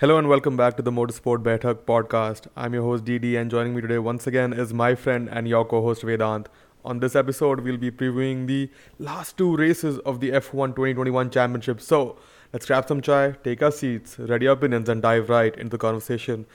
Hello 0.00 0.16
and 0.16 0.30
welcome 0.30 0.56
back 0.56 0.78
to 0.78 0.82
the 0.82 0.90
Motorsport 0.90 1.42
Baithak 1.42 1.80
podcast. 1.84 2.46
I'm 2.56 2.72
your 2.72 2.82
host 2.82 3.04
DD 3.04 3.38
and 3.38 3.50
joining 3.50 3.74
me 3.74 3.82
today 3.82 3.98
once 3.98 4.26
again 4.26 4.54
is 4.54 4.72
my 4.72 4.94
friend 4.94 5.28
and 5.30 5.46
your 5.46 5.62
co-host 5.66 6.00
Vedant. 6.04 6.46
On 6.86 7.00
this 7.00 7.14
episode, 7.14 7.60
we'll 7.60 7.76
be 7.76 7.90
previewing 7.90 8.46
the 8.46 8.70
last 8.98 9.36
two 9.36 9.54
races 9.58 9.98
of 9.98 10.20
the 10.20 10.30
F1 10.30 10.74
2021 10.74 11.28
Championship. 11.28 11.82
So, 11.82 12.16
let's 12.50 12.64
grab 12.64 12.88
some 12.88 13.02
chai, 13.02 13.32
take 13.44 13.62
our 13.62 13.70
seats, 13.70 14.18
ready 14.18 14.48
our 14.48 14.54
opinions 14.54 14.88
and 14.88 15.02
dive 15.02 15.28
right 15.28 15.54
into 15.54 15.72
the 15.72 15.76
conversation. 15.76 16.46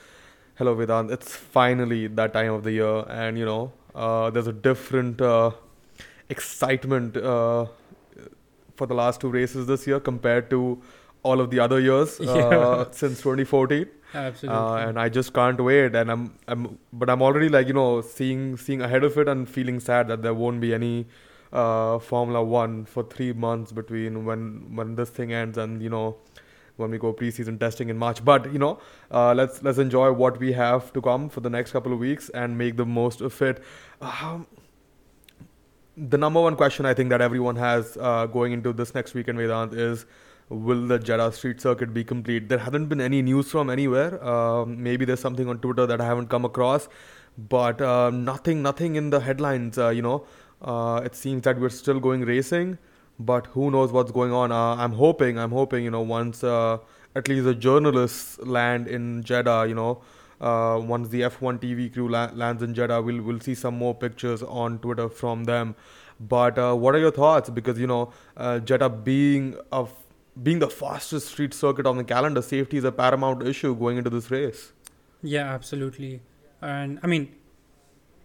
Hello 0.56 0.74
Vedant, 0.74 1.12
it's 1.12 1.36
finally 1.36 2.08
that 2.08 2.32
time 2.32 2.52
of 2.52 2.64
the 2.64 2.72
year 2.72 3.04
and 3.08 3.38
you 3.38 3.44
know, 3.44 3.72
uh, 3.94 4.28
there's 4.28 4.48
a 4.48 4.52
different 4.52 5.20
uh, 5.20 5.52
excitement 6.28 7.16
uh, 7.16 7.66
for 8.74 8.88
the 8.88 8.94
last 8.94 9.20
two 9.20 9.30
races 9.30 9.68
this 9.68 9.86
year 9.86 10.00
compared 10.00 10.50
to 10.50 10.82
all 11.28 11.40
of 11.44 11.50
the 11.54 11.60
other 11.66 11.78
years 11.88 12.18
uh, 12.24 12.24
Yeah. 12.24 12.84
since 13.02 13.20
2014 13.22 13.86
Absolutely. 14.14 14.58
uh, 14.58 14.88
and 14.88 14.98
I 15.04 15.08
just 15.18 15.32
can't 15.38 15.60
wait. 15.68 15.94
And 16.00 16.10
I'm, 16.16 16.24
I'm, 16.48 16.78
but 16.92 17.10
I'm 17.14 17.22
already 17.28 17.48
like 17.58 17.66
you 17.72 17.74
know 17.78 17.88
seeing 18.16 18.44
seeing 18.66 18.82
ahead 18.90 19.04
of 19.10 19.18
it 19.24 19.28
and 19.34 19.48
feeling 19.58 19.80
sad 19.88 20.08
that 20.14 20.22
there 20.28 20.34
won't 20.42 20.60
be 20.66 20.72
any 20.80 20.92
uh, 21.52 21.98
Formula 22.10 22.42
One 22.52 22.84
for 22.94 23.02
three 23.16 23.32
months 23.46 23.72
between 23.80 24.24
when 24.30 24.48
when 24.80 24.94
this 25.02 25.10
thing 25.20 25.32
ends 25.42 25.58
and 25.66 25.82
you 25.88 25.90
know 25.96 26.06
when 26.82 26.90
we 26.94 26.98
go 27.02 27.10
preseason 27.18 27.58
testing 27.64 27.88
in 27.92 27.98
March. 28.04 28.22
But 28.30 28.48
you 28.52 28.58
know, 28.64 28.72
uh, 29.10 29.34
let's 29.42 29.62
let's 29.68 29.78
enjoy 29.84 30.12
what 30.22 30.38
we 30.46 30.52
have 30.62 30.92
to 30.98 31.00
come 31.10 31.28
for 31.36 31.40
the 31.48 31.52
next 31.58 31.72
couple 31.78 31.92
of 31.98 31.98
weeks 32.06 32.28
and 32.44 32.58
make 32.62 32.76
the 32.82 32.86
most 32.86 33.20
of 33.30 33.40
it. 33.50 33.62
Um, 34.00 34.46
the 35.96 36.18
number 36.18 36.40
one 36.40 36.56
question 36.56 36.84
I 36.86 36.94
think 36.94 37.08
that 37.10 37.20
everyone 37.22 37.56
has 37.56 37.96
uh, 38.00 38.26
going 38.26 38.52
into 38.52 38.72
this 38.72 38.94
next 38.94 39.14
weekend, 39.14 39.38
Vedant, 39.38 39.72
is 39.74 40.04
will 40.48 40.86
the 40.86 40.98
Jeddah 40.98 41.32
Street 41.32 41.60
Circuit 41.60 41.92
be 41.92 42.04
complete? 42.04 42.48
There 42.48 42.58
hasn't 42.58 42.88
been 42.88 43.00
any 43.00 43.22
news 43.22 43.50
from 43.50 43.70
anywhere. 43.70 44.22
Um, 44.24 44.82
maybe 44.82 45.04
there's 45.04 45.20
something 45.20 45.48
on 45.48 45.58
Twitter 45.58 45.86
that 45.86 46.00
I 46.00 46.04
haven't 46.04 46.28
come 46.28 46.44
across, 46.44 46.88
but 47.36 47.80
uh, 47.80 48.10
nothing, 48.10 48.62
nothing 48.62 48.96
in 48.96 49.10
the 49.10 49.20
headlines. 49.20 49.78
Uh, 49.78 49.88
you 49.88 50.02
know, 50.02 50.24
uh, 50.62 51.02
it 51.04 51.14
seems 51.14 51.42
that 51.42 51.58
we're 51.58 51.68
still 51.68 52.00
going 52.00 52.22
racing, 52.22 52.78
but 53.18 53.46
who 53.48 53.70
knows 53.70 53.92
what's 53.92 54.12
going 54.12 54.32
on? 54.32 54.52
Uh, 54.52 54.76
I'm 54.76 54.92
hoping, 54.92 55.38
I'm 55.38 55.50
hoping, 55.50 55.84
you 55.84 55.90
know, 55.90 56.02
once 56.02 56.44
uh, 56.44 56.78
at 57.14 57.28
least 57.28 57.44
the 57.44 57.54
journalists 57.54 58.38
land 58.38 58.88
in 58.88 59.22
Jeddah, 59.22 59.66
you 59.68 59.74
know. 59.74 60.02
Uh, 60.38 60.78
once 60.78 61.08
the 61.08 61.22
F1 61.22 61.58
TV 61.58 61.90
crew 61.90 62.10
la- 62.10 62.30
lands 62.34 62.62
in 62.62 62.74
Jeddah, 62.74 63.00
we'll 63.00 63.22
we'll 63.22 63.40
see 63.40 63.54
some 63.54 63.74
more 63.74 63.94
pictures 63.94 64.42
on 64.42 64.78
Twitter 64.80 65.08
from 65.08 65.44
them. 65.44 65.74
But 66.20 66.58
what 66.76 66.94
are 66.94 66.98
your 66.98 67.10
thoughts? 67.10 67.48
Because 67.48 67.78
you 67.78 67.86
know, 67.86 68.12
Jeddah 68.38 68.90
being 68.90 69.56
a 69.72 69.86
being 70.42 70.58
the 70.58 70.68
fastest 70.68 71.28
street 71.28 71.54
circuit 71.54 71.86
on 71.86 71.96
the 71.96 72.04
calendar, 72.04 72.42
safety 72.42 72.76
is 72.76 72.84
a 72.84 72.92
paramount 72.92 73.46
issue 73.46 73.74
going 73.74 73.98
into 73.98 74.10
this 74.10 74.30
race. 74.30 74.72
yeah, 75.22 75.52
absolutely. 75.52 76.20
And 76.60 76.98
I 77.02 77.06
mean, 77.06 77.34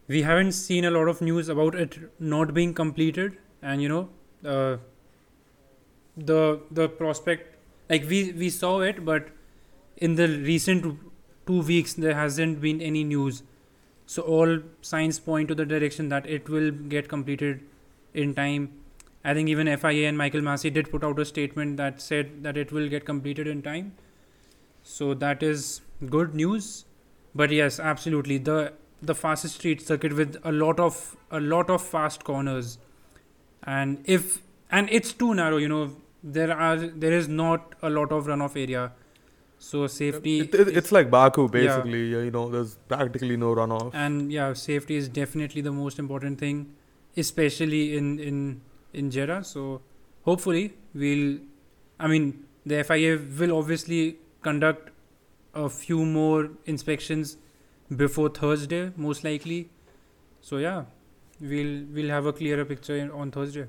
we 0.08 0.22
haven't 0.24 0.54
seen 0.54 0.86
a 0.86 0.92
lot 0.92 1.08
of 1.08 1.22
news 1.22 1.50
about 1.50 1.76
it 1.76 1.98
not 2.20 2.54
being 2.54 2.74
completed, 2.74 3.38
and 3.62 3.82
you 3.82 3.90
know, 3.90 4.10
uh, 4.46 4.78
the 6.18 6.62
the 6.72 6.90
prospect 6.90 7.56
like 7.90 8.08
we 8.10 8.32
we 8.32 8.50
saw 8.50 8.80
it, 8.82 9.06
but 9.06 9.30
in 9.98 10.16
the 10.16 10.28
recent 10.28 11.00
two 11.46 11.62
weeks 11.62 11.94
there 11.94 12.14
hasn't 12.16 12.62
been 12.62 12.82
any 12.82 13.04
news. 13.04 13.44
So 14.06 14.22
all 14.24 14.60
signs 14.82 15.20
point 15.20 15.48
to 15.50 15.56
the 15.56 15.66
direction 15.66 16.10
that 16.10 16.26
it 16.26 16.50
will 16.50 16.72
get 16.72 17.08
completed 17.08 17.62
in 18.14 18.34
time. 18.36 18.70
I 19.24 19.34
think 19.34 19.50
even 19.50 19.68
FIA 19.78 20.08
and 20.10 20.18
Michael 20.18 20.42
Masi 20.42 20.74
did 20.74 20.90
put 20.92 21.04
out 21.04 21.20
a 21.20 21.26
statement 21.26 21.78
that 21.78 22.02
said 22.02 22.44
that 22.44 22.58
it 22.58 22.72
will 22.72 22.88
get 22.90 23.06
completed 23.06 23.48
in 23.48 23.62
time. 23.62 23.94
So 24.84 25.14
that 25.14 25.44
is 25.44 25.82
good 26.10 26.34
news. 26.34 26.86
But 27.36 27.52
yes, 27.52 27.80
absolutely 27.80 28.38
the 28.40 28.74
the 29.02 29.16
fastest 29.16 29.56
street 29.56 29.82
circuit 29.82 30.14
with 30.14 30.38
a 30.44 30.52
lot 30.52 30.80
of 30.80 31.16
a 31.32 31.40
lot 31.40 31.70
of 31.70 31.82
fast 31.82 32.24
corners, 32.24 32.78
and 33.64 34.02
if 34.06 34.42
and 34.72 34.90
it's 34.92 35.14
too 35.14 35.34
narrow. 35.36 35.58
You 35.58 35.70
know 35.70 35.96
there 36.24 36.52
are 36.56 36.78
there 36.78 37.14
is 37.14 37.28
not 37.28 37.76
a 37.82 37.90
lot 37.90 38.12
of 38.12 38.26
runoff 38.26 38.58
area, 38.64 38.92
so 39.60 39.86
safety. 39.88 40.40
It, 40.42 40.54
it, 40.56 40.68
is- 40.68 40.76
it's 40.82 40.92
like 40.92 41.10
Baku, 41.12 41.48
basically. 41.48 42.10
Yeah, 42.12 42.22
you 42.24 42.32
know, 42.32 42.50
there's 42.50 42.76
practically 42.88 43.38
no 43.38 43.54
runoff. 43.56 43.92
and 43.94 44.32
yeah 44.32 44.54
safety 44.54 44.96
is 44.96 45.08
definitely 45.10 45.62
the 45.62 45.72
most 45.72 46.00
important 46.00 46.40
thing 46.40 46.60
especially 47.18 47.96
in 47.98 48.20
in 48.20 48.62
in 48.94 49.12
Jeddah. 49.12 49.44
So 49.44 49.82
hopefully 50.24 50.74
we'll 50.94 51.40
I 52.00 52.08
mean 52.08 52.46
the 52.66 52.84
FIA 52.84 53.20
will 53.40 53.58
obviously 53.58 54.18
conduct 54.42 54.90
a 55.54 55.70
few 55.70 56.06
more 56.06 56.50
inspections 56.66 57.38
before 57.96 58.30
Thursday 58.30 58.92
most 58.96 59.24
likely. 59.24 59.70
So 60.42 60.58
yeah 60.58 60.86
we'll 61.40 61.84
we'll 61.94 62.10
have 62.10 62.26
a 62.26 62.34
clearer 62.34 62.66
picture 62.66 63.10
on 63.14 63.32
Thursday 63.32 63.68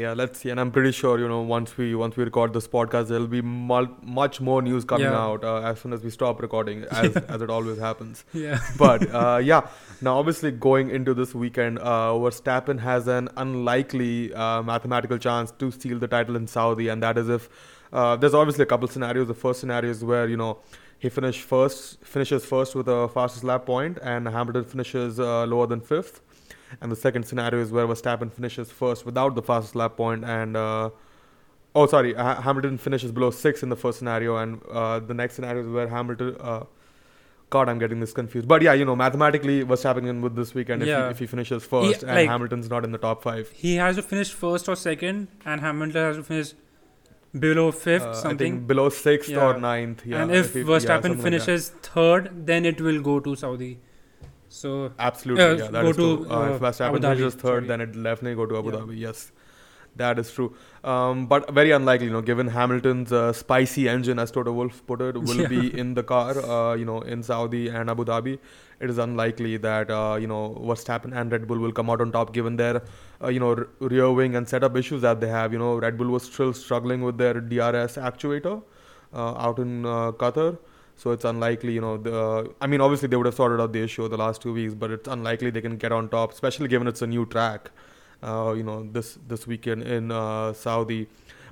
Yeah, 0.00 0.12
let's 0.20 0.38
see. 0.40 0.50
And 0.50 0.58
I'm 0.62 0.70
pretty 0.74 0.92
sure, 0.98 1.18
you 1.22 1.28
know, 1.28 1.40
once 1.52 1.76
we 1.76 1.86
once 2.02 2.16
we 2.16 2.24
record 2.28 2.52
this 2.58 2.66
podcast, 2.74 3.08
there'll 3.08 3.26
be 3.32 3.42
mul- 3.42 3.94
much 4.18 4.40
more 4.48 4.60
news 4.62 4.84
coming 4.92 5.06
Yeah. 5.12 5.24
out 5.24 5.44
uh, 5.44 5.70
as 5.70 5.80
soon 5.80 5.92
as 5.96 6.02
we 6.08 6.10
stop 6.18 6.40
recording, 6.44 6.84
as 7.02 7.16
as 7.36 7.42
it 7.48 7.50
always 7.56 7.78
happens. 7.86 8.24
yeah 8.32 8.60
but 8.78 9.04
uh, 9.22 9.38
yeah, 9.50 9.66
now 10.08 10.16
obviously 10.18 10.52
going 10.68 10.90
into 11.00 11.14
this 11.22 11.34
weekend, 11.34 11.78
uh, 11.80 12.12
Verstappen 12.26 12.80
has 12.86 13.08
an 13.08 13.28
unlikely 13.36 14.32
uh, 14.34 14.62
mathematical 14.62 15.18
chance 15.18 15.52
to 15.64 15.70
steal 15.80 15.98
the 15.98 16.08
title 16.16 16.36
in 16.44 16.46
Saudi, 16.56 16.88
and 16.88 17.02
that 17.08 17.18
is 17.24 17.28
if 17.28 17.50
uh, 17.92 18.16
there's 18.16 18.34
obviously 18.44 18.62
a 18.62 18.66
couple 18.74 18.88
scenarios. 18.96 19.28
The 19.34 19.34
first 19.46 19.60
scenario 19.60 19.90
is 19.98 20.04
where 20.14 20.26
you 20.28 20.36
know 20.36 20.58
he 20.98 21.08
finish 21.08 21.42
first, 21.42 21.98
finishes 22.04 22.44
first 22.56 22.74
with 22.74 22.88
a 22.88 23.08
fastest 23.08 23.44
lap 23.52 23.66
point, 23.66 23.98
and 24.02 24.28
Hamilton 24.28 24.64
finishes 24.64 25.18
uh, 25.18 25.44
lower 25.54 25.66
than 25.66 25.80
fifth. 25.80 26.20
And 26.80 26.90
the 26.92 26.96
second 26.96 27.24
scenario 27.24 27.60
is 27.60 27.70
where 27.72 27.86
Verstappen 27.86 28.32
finishes 28.32 28.70
first 28.70 29.04
without 29.04 29.34
the 29.34 29.42
fastest 29.42 29.74
lap 29.74 29.96
point, 29.96 30.24
and 30.24 30.56
uh, 30.56 30.90
oh 31.74 31.86
sorry, 31.86 32.14
ha- 32.14 32.40
Hamilton 32.40 32.78
finishes 32.78 33.10
below 33.12 33.30
six 33.30 33.62
in 33.62 33.68
the 33.70 33.76
first 33.76 33.98
scenario, 33.98 34.36
and 34.36 34.60
uh, 34.70 34.98
the 35.00 35.14
next 35.14 35.34
scenario 35.34 35.62
is 35.62 35.68
where 35.68 35.88
Hamilton. 35.88 36.36
Uh, 36.40 36.64
God, 37.50 37.68
I'm 37.68 37.80
getting 37.80 37.98
this 37.98 38.12
confused. 38.12 38.46
But 38.46 38.62
yeah, 38.62 38.74
you 38.74 38.84
know, 38.84 38.94
mathematically, 38.94 39.64
what's 39.64 39.82
happening 39.82 40.20
with 40.22 40.36
this 40.36 40.54
weekend 40.54 40.82
if, 40.82 40.88
Yeah. 40.88 41.06
he, 41.06 41.10
if 41.10 41.18
he 41.18 41.26
finishes 41.26 41.64
first 41.64 42.04
and 42.04 42.14
like- 42.14 42.28
Hamilton's 42.28 42.70
not 42.70 42.84
in 42.84 42.92
the 42.92 42.98
top 42.98 43.24
five? 43.24 43.50
he 43.50 43.74
has 43.74 43.96
to 43.96 44.02
finish 44.02 44.32
first 44.32 44.68
or 44.68 44.76
second 44.76 45.26
and 45.44 45.60
Hamilton 45.60 46.00
has 46.00 46.16
to 46.18 46.22
finish 46.22 46.52
below 47.46 47.72
fifth 47.72 48.04
Uh, 48.04 48.10
I 48.10 48.12
something 48.12 48.52
think 48.58 48.66
below 48.68 48.88
sixth 48.88 49.30
Yeah. 49.30 49.44
or 49.48 49.58
ninth. 49.58 50.06
Yeah, 50.06 50.22
and 50.22 50.30
if 50.30 50.52
he- 50.54 50.60
yeah, 50.60 50.66
Verstappen 50.66 51.10
like 51.16 51.22
finishes 51.22 51.70
third, 51.82 52.30
then 52.46 52.64
it 52.64 52.80
will 52.80 53.00
go 53.10 53.18
to 53.18 53.34
Saudi. 53.34 53.80
So 54.52 54.92
Absolutely, 54.98 55.44
Uh, 55.44 55.54
yeah, 55.64 55.70
that 55.76 55.82
go 55.82 55.90
is 55.90 55.96
true. 55.96 56.24
to, 56.24 56.30
Uh, 56.34 56.38
uh, 56.40 56.54
if 56.54 56.60
Verstappen 56.60 56.88
Abu 56.88 56.98
Dhabi, 56.98 57.16
finishes 57.16 57.34
third, 57.34 57.42
sorry. 57.42 57.66
then 57.68 57.80
it'll 57.82 58.02
definitely 58.02 58.34
go 58.40 58.46
to 58.52 58.58
Abu 58.58 58.72
Yeah. 58.72 58.78
Dhabi. 58.80 58.98
Yes, 59.02 59.20
that 60.00 60.18
is 60.22 60.32
true. 60.38 60.48
Um, 60.94 61.26
but 61.32 61.50
very 61.58 61.70
unlikely, 61.76 62.06
you 62.08 62.12
know, 62.16 62.22
given 62.30 62.48
Hamilton's 62.56 63.12
uh, 63.12 63.32
spicy 63.32 63.88
engine, 63.88 64.18
as 64.24 64.32
Toto 64.38 64.52
Wolff 64.52 64.80
put 64.88 65.00
it, 65.08 65.16
will 65.30 65.40
Yeah. 65.44 65.52
be 65.54 65.78
in 65.84 65.94
the 65.94 66.02
car, 66.02 66.34
uh, 66.56 66.74
you 66.74 66.84
know, 66.90 67.00
in 67.02 67.22
Saudi 67.22 67.62
and 67.68 67.88
Abu 67.94 68.04
Dhabi. 68.10 68.38
It 68.80 68.90
is 68.90 68.98
unlikely 68.98 69.56
that 69.58 69.90
uh, 69.90 70.16
you 70.20 70.26
know 70.26 70.42
Verstappen 70.72 71.14
and 71.22 71.30
Red 71.36 71.46
Bull 71.46 71.58
will 71.58 71.72
come 71.80 71.90
out 71.94 72.00
on 72.00 72.12
top, 72.12 72.32
given 72.32 72.56
their 72.56 72.82
uh, 73.22 73.28
you 73.28 73.38
know 73.38 73.50
r- 73.56 73.68
rear 73.94 74.10
wing 74.10 74.34
and 74.40 74.48
setup 74.48 74.76
issues 74.82 75.02
that 75.02 75.20
they 75.20 75.28
have. 75.28 75.52
You 75.52 75.58
know, 75.64 75.72
Red 75.86 75.98
Bull 75.98 76.08
was 76.18 76.22
still 76.32 76.54
struggling 76.54 77.02
with 77.08 77.18
their 77.18 77.34
DRS 77.40 77.96
actuator 78.10 78.62
uh, 79.12 79.34
out 79.48 79.58
in 79.58 79.84
uh, 79.84 80.12
Qatar. 80.24 80.56
So 81.00 81.12
it's 81.12 81.24
unlikely, 81.24 81.72
you 81.72 81.80
know. 81.80 81.96
The, 81.96 82.52
I 82.60 82.66
mean, 82.66 82.82
obviously 82.82 83.08
they 83.08 83.16
would 83.16 83.24
have 83.24 83.34
sorted 83.34 83.58
out 83.58 83.72
the 83.72 83.82
issue 83.82 84.06
the 84.06 84.18
last 84.18 84.42
two 84.42 84.52
weeks, 84.52 84.74
but 84.74 84.90
it's 84.90 85.08
unlikely 85.08 85.48
they 85.48 85.62
can 85.62 85.78
get 85.78 85.92
on 85.92 86.10
top, 86.10 86.32
especially 86.32 86.68
given 86.68 86.86
it's 86.86 87.00
a 87.00 87.06
new 87.06 87.24
track. 87.24 87.70
Uh, 88.22 88.52
you 88.54 88.62
know, 88.62 88.86
this 88.96 89.18
this 89.26 89.46
weekend 89.46 89.82
in 89.82 90.12
uh, 90.12 90.52
Saudi. 90.52 91.06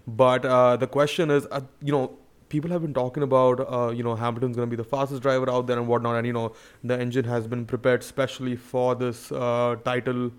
But 0.06 0.44
uh, 0.44 0.76
the 0.76 0.86
question 0.86 1.30
is, 1.30 1.46
uh, 1.50 1.62
you 1.80 1.92
know, 1.92 2.18
people 2.50 2.70
have 2.70 2.82
been 2.82 2.92
talking 2.92 3.22
about, 3.22 3.60
uh, 3.60 3.88
you 3.88 4.02
know, 4.02 4.14
Hamilton's 4.16 4.56
going 4.56 4.68
to 4.68 4.76
be 4.76 4.82
the 4.82 4.88
fastest 4.90 5.22
driver 5.22 5.48
out 5.50 5.66
there 5.66 5.78
and 5.78 5.88
whatnot, 5.88 6.16
and 6.16 6.26
you 6.26 6.34
know, 6.34 6.52
the 6.84 7.00
engine 7.00 7.24
has 7.24 7.46
been 7.46 7.64
prepared 7.64 8.02
specially 8.02 8.54
for 8.54 8.94
this 8.94 9.32
uh, 9.32 9.76
title 9.82 10.30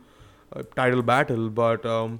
title 0.76 1.02
battle. 1.02 1.50
But 1.50 1.84
um, 1.84 2.20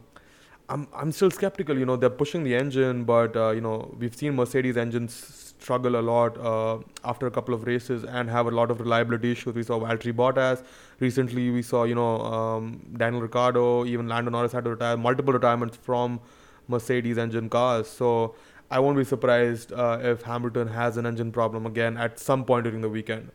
I'm 0.70 0.88
I'm 0.94 1.12
still 1.12 1.32
skeptical. 1.32 1.78
You 1.78 1.86
know, 1.86 1.96
they're 1.96 2.18
pushing 2.22 2.44
the 2.44 2.56
engine, 2.56 3.04
but 3.04 3.36
uh, 3.36 3.50
you 3.52 3.62
know, 3.62 3.94
we've 3.98 4.16
seen 4.16 4.36
Mercedes 4.36 4.78
engines 4.78 5.14
struggle 5.60 5.98
a 5.98 6.04
lot 6.10 6.38
uh, 6.38 6.80
after 7.04 7.28
a 7.28 7.32
couple 7.32 7.54
of 7.54 7.66
races 7.66 8.04
and 8.04 8.30
have 8.30 8.46
a 8.46 8.52
lot 8.52 8.72
of 8.72 8.80
reliability 8.80 9.32
issues. 9.32 9.56
We 9.56 9.64
saw 9.64 9.80
Valtteri 9.80 10.14
Bottas 10.14 10.64
recently. 11.00 11.50
We 11.50 11.64
saw 11.64 11.84
you 11.84 11.96
know 11.96 12.22
um, 12.22 12.80
Daniel 12.98 13.22
Ricciardo, 13.22 13.86
even 13.86 14.08
Lando 14.08 14.32
Norris 14.32 14.52
had 14.52 14.64
to 14.66 14.72
retire. 14.72 14.96
Multiple 14.96 15.34
retirements 15.34 15.78
from 15.78 16.20
Mercedes 16.68 17.18
engine 17.18 17.50
cars. 17.50 17.88
So 17.88 18.36
I 18.72 18.80
won't 18.80 18.98
be 18.98 19.04
surprised 19.04 19.74
uh, 19.74 20.00
if 20.02 20.22
Hamilton 20.22 20.68
has 20.68 20.98
an 20.98 21.06
engine 21.06 21.32
problem 21.32 21.66
again 21.66 21.98
at 21.98 22.20
some 22.20 22.46
point 22.46 22.66
during 22.66 22.82
the 22.82 22.90
weekend. 22.90 23.32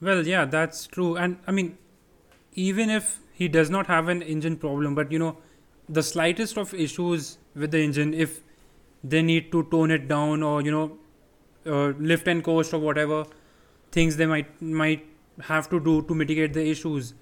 well, 0.00 0.26
yeah, 0.26 0.44
that's 0.44 0.86
true. 0.86 1.16
And 1.16 1.38
I 1.46 1.52
mean, 1.52 1.78
even 2.54 2.90
if 2.90 3.20
he 3.32 3.48
does 3.48 3.70
not 3.70 3.88
have 3.88 4.08
an 4.08 4.22
engine 4.22 4.56
problem, 4.56 4.94
but 4.94 5.10
you 5.10 5.18
know, 5.18 5.38
the 5.88 6.02
slightest 6.02 6.56
of 6.58 6.74
issues 6.74 7.38
with 7.54 7.70
the 7.70 7.80
engine, 7.82 8.14
if 8.14 8.40
they 9.02 9.22
need 9.22 9.52
to 9.52 9.64
tone 9.64 9.90
it 9.90 10.08
down 10.08 10.42
or 10.42 10.62
you 10.62 10.70
know, 10.70 10.98
uh, 11.66 11.92
lift 11.98 12.28
and 12.28 12.44
coast 12.44 12.72
or 12.74 12.78
whatever 12.78 13.24
things 13.92 14.16
they 14.16 14.26
might 14.26 14.60
might 14.60 15.06
have 15.40 15.68
to 15.70 15.80
do 15.80 16.02
to 16.02 16.14
mitigate 16.14 16.52
the 16.52 16.66
issues. 16.68 17.14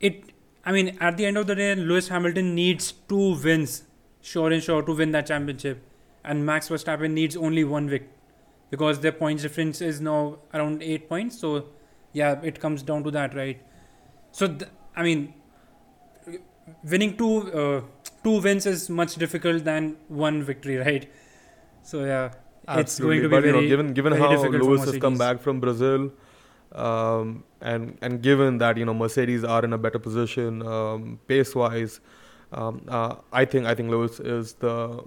It, 0.00 0.32
I 0.64 0.72
mean, 0.72 0.96
at 1.00 1.16
the 1.16 1.26
end 1.26 1.36
of 1.36 1.46
the 1.46 1.54
day, 1.54 1.74
Lewis 1.74 2.08
Hamilton 2.08 2.54
needs 2.54 2.92
two 3.08 3.36
wins, 3.42 3.84
sure 4.22 4.50
and 4.50 4.62
sure, 4.62 4.82
to 4.82 4.92
win 4.94 5.12
that 5.12 5.26
championship, 5.26 5.82
and 6.24 6.44
Max 6.44 6.68
Verstappen 6.68 7.12
needs 7.12 7.36
only 7.36 7.64
one 7.64 7.88
victory 7.88 8.10
because 8.70 9.00
their 9.00 9.12
points 9.12 9.42
difference 9.42 9.80
is 9.80 10.00
now 10.00 10.38
around 10.52 10.82
eight 10.82 11.08
points. 11.08 11.38
So, 11.38 11.66
yeah, 12.12 12.40
it 12.42 12.60
comes 12.60 12.82
down 12.82 13.04
to 13.04 13.10
that, 13.12 13.34
right? 13.34 13.60
So, 14.32 14.48
th- 14.48 14.70
I 14.96 15.02
mean, 15.02 15.34
winning 16.82 17.16
two 17.16 17.52
uh, 17.52 17.80
two 18.22 18.40
wins 18.40 18.66
is 18.66 18.88
much 18.90 19.16
difficult 19.16 19.64
than 19.64 19.96
one 20.08 20.42
victory, 20.42 20.76
right? 20.76 21.10
So, 21.82 22.04
yeah, 22.04 22.32
it's 22.68 22.98
going 22.98 23.22
to 23.22 23.28
be 23.28 23.36
but, 23.36 23.44
you 23.44 23.52
know, 23.52 23.58
very 23.58 23.68
given 23.68 23.92
given 23.94 24.12
very 24.14 24.22
how 24.22 24.30
difficult 24.30 24.62
Lewis 24.62 24.84
has 24.84 24.98
come 24.98 25.18
back 25.18 25.40
from 25.40 25.60
Brazil, 25.60 26.12
um, 26.72 27.44
and 27.60 27.98
and 28.00 28.22
given 28.22 28.58
that 28.58 28.76
you 28.76 28.84
know 28.84 28.94
Mercedes 28.94 29.44
are 29.44 29.64
in 29.64 29.72
a 29.72 29.78
better 29.78 29.98
position 29.98 30.62
um, 30.66 31.18
pace 31.26 31.54
wise, 31.54 32.00
um, 32.52 32.82
uh, 32.88 33.16
I 33.32 33.44
think 33.44 33.66
I 33.66 33.74
think 33.74 33.90
Lewis 33.90 34.20
is 34.20 34.54
the 34.54 35.04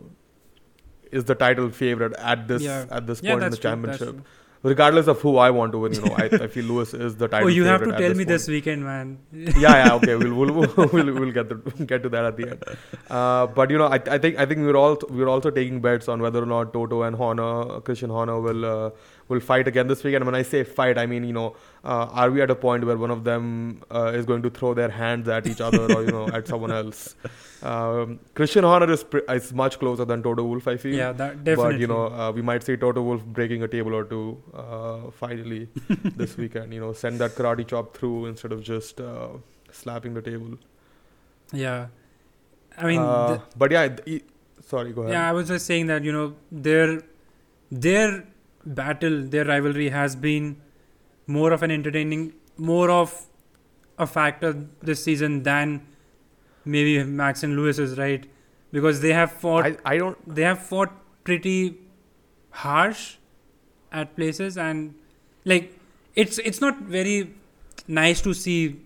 is 1.11 1.25
the 1.25 1.35
title 1.35 1.69
favorite 1.69 2.13
at 2.19 2.47
this 2.47 2.61
Yeah. 2.61 2.85
at 2.91 3.07
this 3.07 3.21
yeah, 3.23 3.31
point 3.31 3.43
in 3.45 3.51
the 3.51 3.57
championship. 3.57 4.09
true. 4.09 4.23
Regardless 4.71 5.07
of 5.07 5.21
who 5.21 5.37
I 5.37 5.49
want 5.57 5.71
to 5.73 5.79
win, 5.83 5.93
you 5.93 6.01
know, 6.05 6.15
I, 6.17 6.25
I 6.45 6.47
feel 6.47 6.65
Lewis 6.65 6.93
is 6.93 7.15
the 7.15 7.27
title. 7.27 7.47
Oh, 7.51 7.55
you 7.57 7.65
have 7.65 7.83
to 7.83 7.91
tell 7.91 7.99
this 7.99 8.17
me 8.17 8.23
point. 8.23 8.27
this 8.27 8.47
weekend, 8.47 8.83
man. 8.83 9.17
yeah, 9.33 9.75
yeah, 9.79 9.93
okay, 9.95 10.15
we'll 10.15 10.35
we'll 10.35 10.73
we'll, 10.93 11.13
we'll 11.19 11.31
get 11.31 11.49
the, 11.49 11.85
get 11.91 12.03
to 12.03 12.09
that 12.09 12.25
at 12.25 12.37
the 12.37 12.49
end. 12.51 12.63
Uh, 13.09 13.47
but 13.59 13.69
you 13.69 13.77
know, 13.77 13.87
I, 13.87 13.99
I 14.15 14.17
think 14.17 14.37
I 14.37 14.45
think 14.45 14.59
we're 14.59 14.75
all 14.75 14.97
we're 15.09 15.29
also 15.35 15.49
taking 15.59 15.79
bets 15.81 16.07
on 16.07 16.21
whether 16.21 16.41
or 16.43 16.45
not 16.45 16.73
Toto 16.73 17.03
and 17.03 17.15
Horner, 17.15 17.79
Christian 17.81 18.09
Horner, 18.09 18.39
will 18.41 18.65
uh, 18.65 18.89
will 19.29 19.39
fight 19.39 19.67
again 19.67 19.87
this 19.87 20.03
weekend. 20.03 20.25
When 20.25 20.35
I 20.35 20.41
say 20.41 20.63
fight, 20.63 20.97
I 20.97 21.05
mean 21.05 21.23
you 21.23 21.33
know, 21.33 21.55
uh, 21.83 22.07
are 22.21 22.29
we 22.31 22.41
at 22.41 22.49
a 22.51 22.55
point 22.55 22.85
where 22.85 22.97
one 22.97 23.11
of 23.11 23.23
them 23.23 23.81
uh, 23.91 24.11
is 24.15 24.25
going 24.25 24.41
to 24.43 24.49
throw 24.49 24.73
their 24.73 24.89
hands 24.89 25.27
at 25.27 25.47
each 25.47 25.59
other 25.61 25.83
or 25.95 26.03
you 26.03 26.11
know 26.11 26.27
at 26.29 26.47
someone 26.47 26.71
else? 26.71 27.15
Um, 27.63 28.19
Christian 28.35 28.63
Horner 28.63 28.91
is 28.93 29.03
pre- 29.03 29.23
is 29.35 29.51
much 29.51 29.79
closer 29.79 30.05
than 30.05 30.21
Toto 30.21 30.43
Wolff, 30.43 30.67
I 30.67 30.77
feel. 30.77 30.93
Yeah, 30.95 31.11
that 31.13 31.43
definitely. 31.43 31.71
But 31.73 31.79
you 31.81 31.87
know, 31.87 32.03
uh, 32.05 32.31
we 32.31 32.43
might 32.43 32.61
see 32.63 32.75
Toto 32.77 33.01
Wolff 33.01 33.23
breaking 33.37 33.63
a 33.63 33.67
table 33.67 33.95
or 33.95 34.03
two 34.03 34.37
uh, 34.53 35.09
finally 35.09 35.67
this 36.21 36.37
weekend. 36.37 36.71
You 36.71 36.81
know, 36.81 36.93
send 36.93 37.17
that 37.19 37.31
karate 37.31 37.65
chop 37.67 37.97
through 37.97 38.27
instead 38.27 38.51
of 38.51 38.61
just 38.61 39.01
uh, 39.01 39.29
slapping 39.71 40.13
the 40.13 40.21
table. 40.21 40.51
yeah. 41.51 41.87
I 42.77 42.85
mean, 42.85 42.99
Uh, 42.99 43.27
th- 43.29 43.41
but 43.57 43.71
yeah, 43.71 43.87
th- 43.87 44.23
sorry, 44.63 44.93
go 44.93 45.01
ahead. 45.01 45.13
yeah, 45.13 45.27
I 45.27 45.33
was 45.33 45.47
just 45.47 45.65
saying 45.65 45.87
that 45.87 46.03
you 46.03 46.11
know 46.11 46.35
their 46.51 47.01
their 47.71 48.23
battle, 48.75 49.23
their 49.23 49.45
rivalry 49.45 49.89
has 49.89 50.15
been 50.15 50.61
more 51.25 51.51
of 51.51 51.63
an 51.63 51.71
entertaining, 51.71 52.33
more 52.57 52.89
of 52.89 53.25
a 53.97 54.07
factor 54.07 54.67
this 54.81 55.03
season 55.03 55.43
than 55.43 55.85
maybe 56.65 57.03
Max 57.03 57.43
and 57.43 57.55
Lewis 57.55 57.79
is 57.79 57.97
right 57.97 58.25
because 58.71 59.01
they 59.01 59.13
have 59.13 59.31
fought 59.31 59.65
I, 59.65 59.77
I 59.85 59.97
don't. 59.97 60.35
they 60.35 60.43
have 60.43 60.59
fought 60.59 60.91
pretty 61.23 61.77
harsh 62.51 63.15
at 63.91 64.15
places 64.15 64.57
and 64.57 64.93
like 65.45 65.73
it's 66.15 66.37
it's 66.39 66.61
not 66.61 66.77
very 66.81 67.33
nice 67.87 68.21
to 68.21 68.33
see 68.33 68.79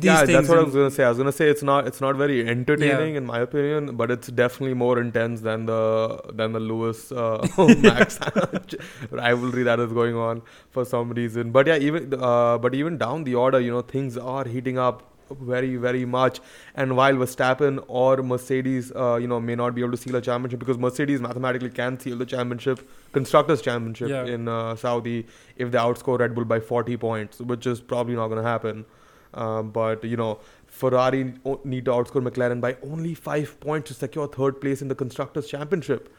yeah, 0.00 0.24
that's 0.24 0.48
what 0.48 0.58
I 0.58 0.62
was 0.62 0.74
gonna 0.74 0.90
say. 0.90 1.04
I 1.04 1.08
was 1.10 1.18
gonna 1.18 1.32
say 1.32 1.48
it's 1.50 1.62
not 1.62 1.86
it's 1.86 2.00
not 2.00 2.16
very 2.16 2.46
entertaining 2.48 3.16
in 3.16 3.26
my 3.26 3.40
opinion, 3.40 3.96
but 3.96 4.10
it's 4.10 4.28
definitely 4.28 4.74
more 4.74 4.98
intense 4.98 5.42
than 5.42 5.66
the 5.66 6.20
than 6.32 6.52
the 6.52 6.60
Lewis 6.60 7.12
uh, 7.12 7.46
Max 7.78 8.18
rivalry 9.10 9.62
that 9.64 9.78
is 9.80 9.92
going 9.92 10.16
on 10.16 10.42
for 10.70 10.84
some 10.84 11.10
reason. 11.10 11.52
But 11.52 11.66
yeah, 11.66 11.76
even 11.76 12.14
uh, 12.14 12.58
but 12.58 12.74
even 12.74 12.98
down 12.98 13.24
the 13.24 13.34
order, 13.34 13.60
you 13.60 13.70
know, 13.70 13.82
things 13.82 14.16
are 14.16 14.44
heating 14.46 14.78
up 14.78 15.02
very 15.30 15.76
very 15.76 16.04
much. 16.06 16.40
And 16.74 16.96
while 16.96 17.12
Verstappen 17.14 17.84
or 17.88 18.22
Mercedes, 18.22 18.90
uh, 18.96 19.16
you 19.16 19.26
know, 19.26 19.38
may 19.38 19.54
not 19.54 19.74
be 19.74 19.82
able 19.82 19.90
to 19.90 19.98
seal 19.98 20.16
a 20.16 20.22
championship 20.22 20.60
because 20.60 20.78
Mercedes 20.78 21.20
mathematically 21.20 21.68
can 21.68 21.98
seal 22.00 22.16
the 22.16 22.24
championship, 22.24 22.88
constructors 23.12 23.60
championship 23.60 24.08
Yeah. 24.08 24.24
in 24.24 24.48
uh, 24.48 24.76
Saudi 24.76 25.26
if 25.56 25.70
they 25.70 25.76
outscore 25.78 26.18
Red 26.18 26.34
Bull 26.34 26.46
by 26.46 26.60
40 26.60 26.96
points, 26.96 27.40
which 27.40 27.66
is 27.66 27.82
probably 27.82 28.14
not 28.14 28.28
gonna 28.28 28.42
happen. 28.42 28.86
Um, 29.34 29.70
but 29.70 30.04
you 30.04 30.16
know, 30.16 30.40
Ferrari 30.66 31.34
need 31.64 31.84
to 31.86 31.90
outscore 31.90 32.22
McLaren 32.28 32.60
by 32.60 32.76
only 32.82 33.14
five 33.14 33.58
points 33.60 33.88
to 33.88 33.94
secure 33.94 34.26
third 34.28 34.60
place 34.60 34.82
in 34.82 34.88
the 34.88 34.94
constructors' 34.94 35.48
championship. 35.48 36.12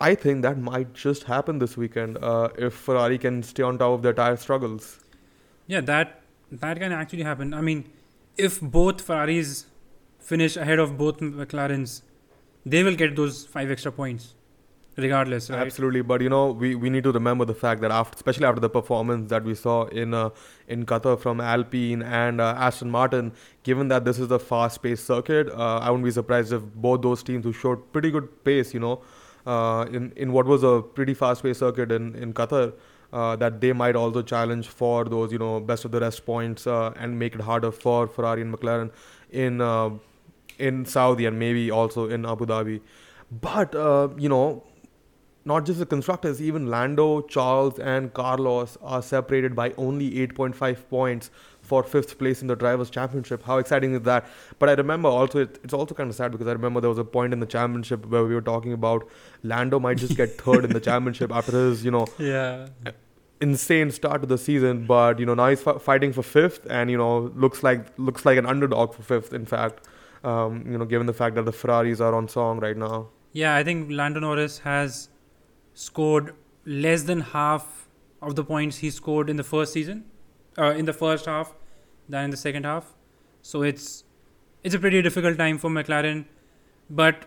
I 0.00 0.14
think 0.14 0.42
that 0.42 0.58
might 0.58 0.94
just 0.94 1.24
happen 1.24 1.58
this 1.58 1.76
weekend 1.76 2.18
uh, 2.18 2.50
if 2.56 2.74
Ferrari 2.74 3.18
can 3.18 3.42
stay 3.42 3.62
on 3.62 3.78
top 3.78 3.92
of 3.92 4.02
their 4.02 4.12
tire 4.12 4.36
struggles. 4.36 4.98
yeah 5.72 5.80
that 5.88 6.22
that 6.60 6.78
can 6.82 6.92
actually 6.98 7.24
happen 7.28 7.50
i 7.56 7.60
mean 7.68 7.80
if 8.44 8.54
both 8.76 9.02
ferraris 9.08 9.50
finish 10.28 10.56
ahead 10.64 10.78
of 10.84 10.94
both 11.00 11.18
mclarens 11.24 11.96
they 12.74 12.82
will 12.86 12.96
get 13.02 13.16
those 13.18 13.40
five 13.56 13.70
extra 13.74 13.92
points 13.98 14.28
regardless 14.98 15.48
right 15.50 15.60
Absolutely, 15.60 16.02
but 16.02 16.20
you 16.20 16.28
know, 16.28 16.50
we, 16.50 16.74
we 16.74 16.90
need 16.90 17.04
to 17.04 17.12
remember 17.12 17.44
the 17.44 17.54
fact 17.54 17.80
that 17.82 17.90
after, 17.90 18.16
especially 18.16 18.46
after 18.46 18.60
the 18.60 18.68
performance 18.68 19.30
that 19.30 19.44
we 19.44 19.54
saw 19.54 19.84
in 19.86 20.14
uh, 20.14 20.30
in 20.66 20.84
Qatar 20.84 21.18
from 21.18 21.40
Alpine 21.40 22.02
and 22.02 22.40
uh, 22.40 22.54
Aston 22.58 22.90
Martin, 22.90 23.32
given 23.62 23.88
that 23.88 24.04
this 24.04 24.18
is 24.18 24.30
a 24.30 24.38
fast-paced 24.38 25.06
circuit, 25.06 25.48
uh, 25.50 25.78
I 25.78 25.90
wouldn't 25.90 26.04
be 26.04 26.10
surprised 26.10 26.52
if 26.52 26.62
both 26.74 27.02
those 27.02 27.22
teams 27.22 27.44
who 27.44 27.52
showed 27.52 27.92
pretty 27.92 28.10
good 28.10 28.44
pace, 28.44 28.74
you 28.74 28.80
know, 28.80 29.02
uh, 29.46 29.86
in 29.92 30.12
in 30.16 30.32
what 30.32 30.46
was 30.46 30.62
a 30.62 30.82
pretty 30.82 31.14
fast-paced 31.14 31.60
circuit 31.60 31.92
in 31.92 32.14
in 32.16 32.32
Qatar, 32.32 32.72
uh, 33.12 33.36
that 33.36 33.60
they 33.60 33.72
might 33.72 33.96
also 33.96 34.22
challenge 34.22 34.68
for 34.68 35.04
those 35.04 35.32
you 35.32 35.38
know 35.38 35.60
best 35.60 35.84
of 35.84 35.92
the 35.92 36.00
rest 36.00 36.24
points 36.26 36.66
uh, 36.66 36.92
and 36.96 37.18
make 37.18 37.34
it 37.34 37.40
harder 37.40 37.70
for 37.70 38.06
Ferrari 38.06 38.42
and 38.42 38.54
McLaren 38.54 38.90
in 39.30 40.00
in 40.58 40.84
Saudi 40.84 41.24
and 41.24 41.38
maybe 41.38 41.70
also 41.70 42.08
in 42.08 42.26
Abu 42.26 42.46
Dhabi. 42.46 42.80
But 43.30 43.74
you 44.18 44.28
know, 44.28 44.64
not 45.50 45.66
just 45.68 45.78
the 45.82 45.86
constructors, 45.86 46.40
even 46.48 46.66
Lando, 46.74 47.06
Charles, 47.34 47.78
and 47.92 48.12
Carlos 48.18 48.76
are 48.82 49.00
separated 49.02 49.54
by 49.60 49.66
only 49.86 50.10
8.5 50.26 50.88
points 50.90 51.30
for 51.68 51.82
fifth 51.92 52.12
place 52.18 52.42
in 52.42 52.48
the 52.52 52.56
drivers' 52.62 52.90
championship. 52.90 53.42
How 53.50 53.58
exciting 53.58 53.94
is 53.94 54.02
that? 54.02 54.26
But 54.58 54.68
I 54.70 54.74
remember 54.74 55.08
also 55.08 55.40
it, 55.46 55.58
it's 55.64 55.74
also 55.74 55.94
kind 55.94 56.08
of 56.10 56.16
sad 56.16 56.32
because 56.32 56.46
I 56.46 56.52
remember 56.52 56.80
there 56.80 56.90
was 56.96 56.98
a 56.98 57.04
point 57.16 57.32
in 57.32 57.40
the 57.40 57.50
championship 57.56 58.06
where 58.06 58.24
we 58.24 58.34
were 58.34 58.46
talking 58.52 58.72
about 58.72 59.08
Lando 59.42 59.80
might 59.88 59.98
just 59.98 60.16
get 60.16 60.38
third 60.40 60.64
in 60.64 60.72
the 60.78 60.80
championship 60.80 61.30
after 61.40 61.52
his 61.52 61.84
you 61.84 61.90
know 61.90 62.06
yeah 62.18 62.68
insane 63.40 63.90
start 63.90 64.22
to 64.22 64.26
the 64.26 64.38
season. 64.38 64.86
But 64.86 65.18
you 65.18 65.26
know 65.26 65.34
now 65.34 65.48
he's 65.50 65.60
fi- 65.60 65.78
fighting 65.78 66.12
for 66.12 66.22
fifth, 66.22 66.66
and 66.78 66.90
you 66.90 66.96
know 67.02 67.12
looks 67.44 67.62
like 67.62 67.86
looks 68.08 68.24
like 68.30 68.38
an 68.38 68.46
underdog 68.46 68.94
for 68.94 69.02
fifth. 69.02 69.32
In 69.32 69.46
fact, 69.46 69.86
um, 70.24 70.64
you 70.72 70.78
know 70.78 70.84
given 70.84 71.06
the 71.06 71.12
fact 71.22 71.34
that 71.36 71.44
the 71.44 71.52
Ferraris 71.52 72.00
are 72.00 72.14
on 72.14 72.28
song 72.38 72.60
right 72.68 72.76
now. 72.88 72.96
yeah 73.40 73.54
i 73.54 73.62
think 73.66 73.90
lando 73.96 74.20
norris 74.24 74.54
has 74.66 74.92
scored 75.86 76.34
less 76.84 77.04
than 77.08 77.20
half 77.32 77.88
of 78.20 78.34
the 78.34 78.44
points 78.44 78.78
he 78.78 78.90
scored 78.90 79.30
in 79.30 79.36
the 79.36 79.44
first 79.44 79.72
season 79.72 80.04
uh, 80.58 80.70
in 80.82 80.84
the 80.84 80.92
first 80.92 81.26
half 81.26 81.54
than 82.08 82.24
in 82.24 82.30
the 82.30 82.36
second 82.36 82.64
half. 82.64 82.94
So 83.42 83.62
it's 83.62 84.04
it's 84.64 84.74
a 84.74 84.78
pretty 84.78 85.02
difficult 85.02 85.38
time 85.38 85.58
for 85.58 85.70
mclaren. 85.70 86.24
But 86.90 87.26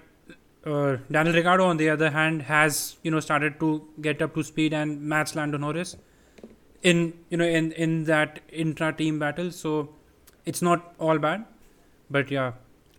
uh, 0.65 0.97
daniel 1.15 1.35
ricciardo 1.35 1.65
on 1.65 1.77
the 1.77 1.89
other 1.89 2.09
hand 2.11 2.41
has 2.43 2.97
you 3.03 3.11
know 3.11 3.19
started 3.19 3.59
to 3.59 3.69
get 4.07 4.21
up 4.21 4.35
to 4.35 4.43
speed 4.43 4.73
and 4.79 5.01
match 5.13 5.33
lando 5.35 5.57
norris 5.57 5.95
in 6.83 6.99
you 7.29 7.37
know 7.43 7.47
in 7.61 7.71
in 7.85 8.03
that 8.11 8.41
intra 8.65 8.91
team 8.91 9.17
battle. 9.19 9.51
So 9.51 9.89
it's 10.45 10.61
not 10.61 10.93
all 10.99 11.19
bad 11.19 11.45
but 12.09 12.29
yeah 12.29 12.51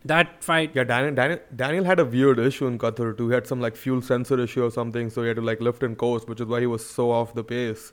that 0.04 0.42
fight 0.42 0.72
Yeah, 0.74 0.84
Daniel, 0.84 1.14
Daniel 1.14 1.40
Daniel 1.54 1.84
had 1.84 2.00
a 2.00 2.04
weird 2.04 2.38
issue 2.38 2.66
in 2.66 2.78
Qatar 2.78 3.16
too. 3.16 3.28
He 3.28 3.34
had 3.34 3.46
some 3.46 3.60
like 3.60 3.76
fuel 3.76 4.02
sensor 4.02 4.40
issue 4.40 4.64
or 4.64 4.70
something, 4.70 5.10
so 5.10 5.22
he 5.22 5.28
had 5.28 5.36
to 5.36 5.42
like 5.42 5.60
lift 5.60 5.82
and 5.82 5.96
coast, 5.96 6.28
which 6.28 6.40
is 6.40 6.46
why 6.46 6.60
he 6.60 6.66
was 6.66 6.84
so 6.84 7.10
off 7.10 7.34
the 7.34 7.44
pace. 7.44 7.92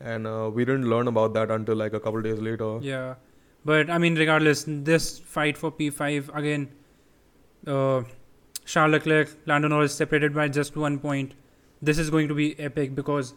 And 0.00 0.26
uh, 0.26 0.50
we 0.52 0.64
didn't 0.64 0.88
learn 0.88 1.08
about 1.08 1.34
that 1.34 1.50
until 1.50 1.76
like 1.76 1.92
a 1.92 2.00
couple 2.00 2.22
days 2.22 2.38
later. 2.38 2.78
Yeah, 2.80 3.16
but 3.64 3.90
I 3.90 3.98
mean, 3.98 4.14
regardless, 4.14 4.64
this 4.66 5.18
fight 5.18 5.58
for 5.58 5.70
P5 5.70 6.34
again, 6.34 6.70
uh, 7.66 8.02
Charles 8.64 8.92
Leclerc, 8.92 9.36
Lando 9.46 9.68
Norris 9.68 9.94
separated 9.94 10.34
by 10.34 10.48
just 10.48 10.76
one 10.76 10.98
point. 10.98 11.34
This 11.82 11.98
is 11.98 12.10
going 12.10 12.28
to 12.28 12.34
be 12.34 12.58
epic 12.58 12.94
because 12.94 13.34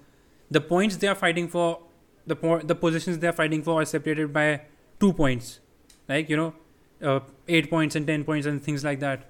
the 0.52 0.62
points 0.62 0.98
they 0.98 1.08
are 1.08 1.16
fighting 1.16 1.48
for, 1.48 1.80
the 2.28 2.36
po- 2.36 2.60
the 2.60 2.76
positions 2.76 3.20
they 3.20 3.28
are 3.28 3.34
fighting 3.34 3.64
for 3.64 3.82
are 3.82 3.86
separated 3.86 4.32
by 4.32 4.62
two 5.00 5.12
points, 5.14 5.60
like 6.08 6.30
you 6.30 6.38
know, 6.38 6.54
uh, 7.04 7.20
eight 7.48 7.70
points 7.70 7.96
and 7.96 8.08
ten 8.08 8.24
points 8.24 8.48
and 8.48 8.64
things 8.64 8.84
like 8.84 9.00
that. 9.00 9.30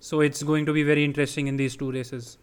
So 0.00 0.20
it's 0.20 0.42
going 0.42 0.66
to 0.66 0.72
be 0.72 0.82
very 0.82 1.04
interesting 1.04 1.46
in 1.46 1.56
these 1.56 1.76
two 1.76 1.90
races. 1.90 2.38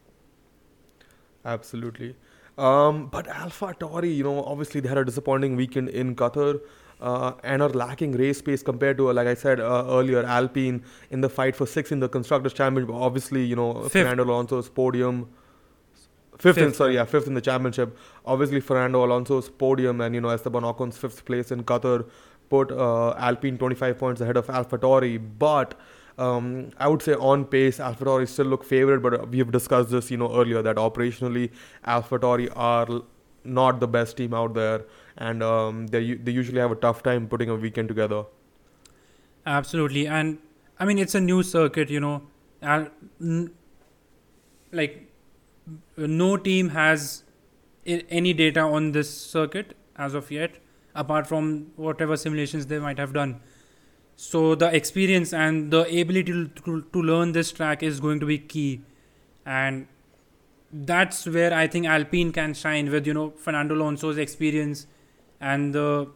Absolutely. 1.46 2.16
Um, 2.58 3.08
but 3.08 3.28
Alpha 3.28 3.76
Tauri, 3.80 4.16
you 4.16 4.24
know, 4.24 4.44
obviously 4.44 4.82
they 4.82 4.90
had 4.90 4.98
a 4.98 5.06
disappointing 5.06 5.56
weekend 5.56 5.90
in 5.90 6.16
Qatar. 6.16 6.60
Uh, 7.02 7.34
and 7.44 7.62
are 7.62 7.70
lacking 7.70 8.14
race 8.14 8.42
pace 8.42 8.64
compared 8.64 8.96
to, 8.96 9.10
uh, 9.10 9.14
like 9.14 9.28
I 9.28 9.34
said 9.34 9.60
uh, 9.60 9.84
earlier, 9.90 10.24
Alpine 10.24 10.86
in 11.12 11.20
the 11.20 11.28
fight 11.28 11.54
for 11.54 11.68
six 11.68 11.92
in 11.92 12.00
the 12.00 12.08
constructors' 12.08 12.54
championship. 12.54 12.96
Obviously, 12.96 13.44
you 13.44 13.58
know, 13.58 13.74
Fifth. 13.82 13.92
Fernando 13.92 14.24
Alonso's 14.24 14.70
podium. 14.70 15.28
Fifth, 16.38 16.58
in 16.58 16.68
Fifth, 16.68 16.78
sorry, 16.78 16.96
yeah, 16.96 17.04
fifth 17.04 17.28
in 17.28 17.34
the 17.34 17.42
championship. 17.42 17.98
Obviously, 18.26 18.62
Fernando 18.62 19.04
Alonso's 19.04 19.50
podium 19.50 20.00
and 20.00 20.16
you 20.16 20.22
know 20.22 20.30
Esteban 20.30 20.64
Ocon's 20.64 20.98
fifth 20.98 21.26
place 21.26 21.52
in 21.52 21.64
Qatar 21.64 22.06
put 22.54 22.72
uh, 22.72 23.14
Alpine 23.30 23.58
25 23.58 23.98
points 24.04 24.22
ahead 24.28 24.38
of 24.44 24.48
AlphaTauri. 24.48 25.14
But 25.46 25.74
um, 26.18 26.50
I 26.78 26.88
would 26.88 27.02
say 27.08 27.14
on 27.32 27.46
pace, 27.56 27.80
AlphaTauri 27.90 28.28
still 28.36 28.46
look 28.56 28.64
favored. 28.74 29.02
But 29.08 29.30
we 29.30 29.40
have 29.40 29.52
discussed 29.52 29.90
this, 29.98 30.12
you 30.12 30.18
know, 30.18 30.32
earlier 30.42 30.62
that 30.70 30.78
operationally, 30.88 31.50
AlphaTauri 31.98 32.52
are 32.56 33.02
not 33.62 33.80
the 33.80 33.88
best 33.98 34.18
team 34.18 34.34
out 34.34 34.54
there, 34.54 34.86
and 35.30 35.44
um, 35.44 35.88
they 35.96 36.04
they 36.28 36.32
usually 36.42 36.60
have 36.66 36.72
a 36.72 36.80
tough 36.88 37.04
time 37.10 37.28
putting 37.36 37.50
a 37.50 37.56
weekend 37.68 37.90
together. 37.96 38.24
Absolutely, 39.46 40.08
and 40.08 40.38
I 40.80 40.86
mean 40.86 40.98
it's 40.98 41.16
a 41.16 41.22
new 41.22 41.44
circuit, 41.44 41.90
you 41.90 42.00
know, 42.00 42.14
and 42.62 42.90
n- 43.22 43.52
like 44.72 45.08
no 45.98 46.38
team 46.38 46.70
has 46.70 47.24
I- 47.88 48.04
any 48.10 48.34
data 48.34 48.62
on 48.62 48.92
this 48.92 49.10
circuit 49.16 49.76
as 49.98 50.14
of 50.14 50.32
yet, 50.32 50.58
apart 50.96 51.28
from 51.28 51.72
whatever 51.76 52.18
simulations 52.18 52.68
they 52.68 52.80
might 52.80 52.98
have 52.98 53.14
done. 53.14 53.40
So 54.16 54.56
the 54.56 54.74
experience 54.74 55.34
and 55.34 55.72
the 55.72 55.82
ability 56.02 56.50
to, 56.66 56.82
to, 56.82 57.02
learn 57.02 57.32
this 57.32 57.52
track 57.52 57.82
is 57.82 58.00
going 58.00 58.20
to 58.20 58.28
be 58.28 58.38
key, 58.38 58.82
and 59.46 59.88
that's 60.72 61.26
where 61.26 61.52
I 61.54 61.68
think 61.68 61.88
Alpine 61.88 62.32
can 62.32 62.54
shine 62.54 62.92
with 62.92 63.08
you 63.08 63.14
know 63.14 63.32
Fernando 63.32 63.74
Alonso's 63.76 64.20
experience 64.20 64.86
and 65.42 65.74
the 65.74 66.10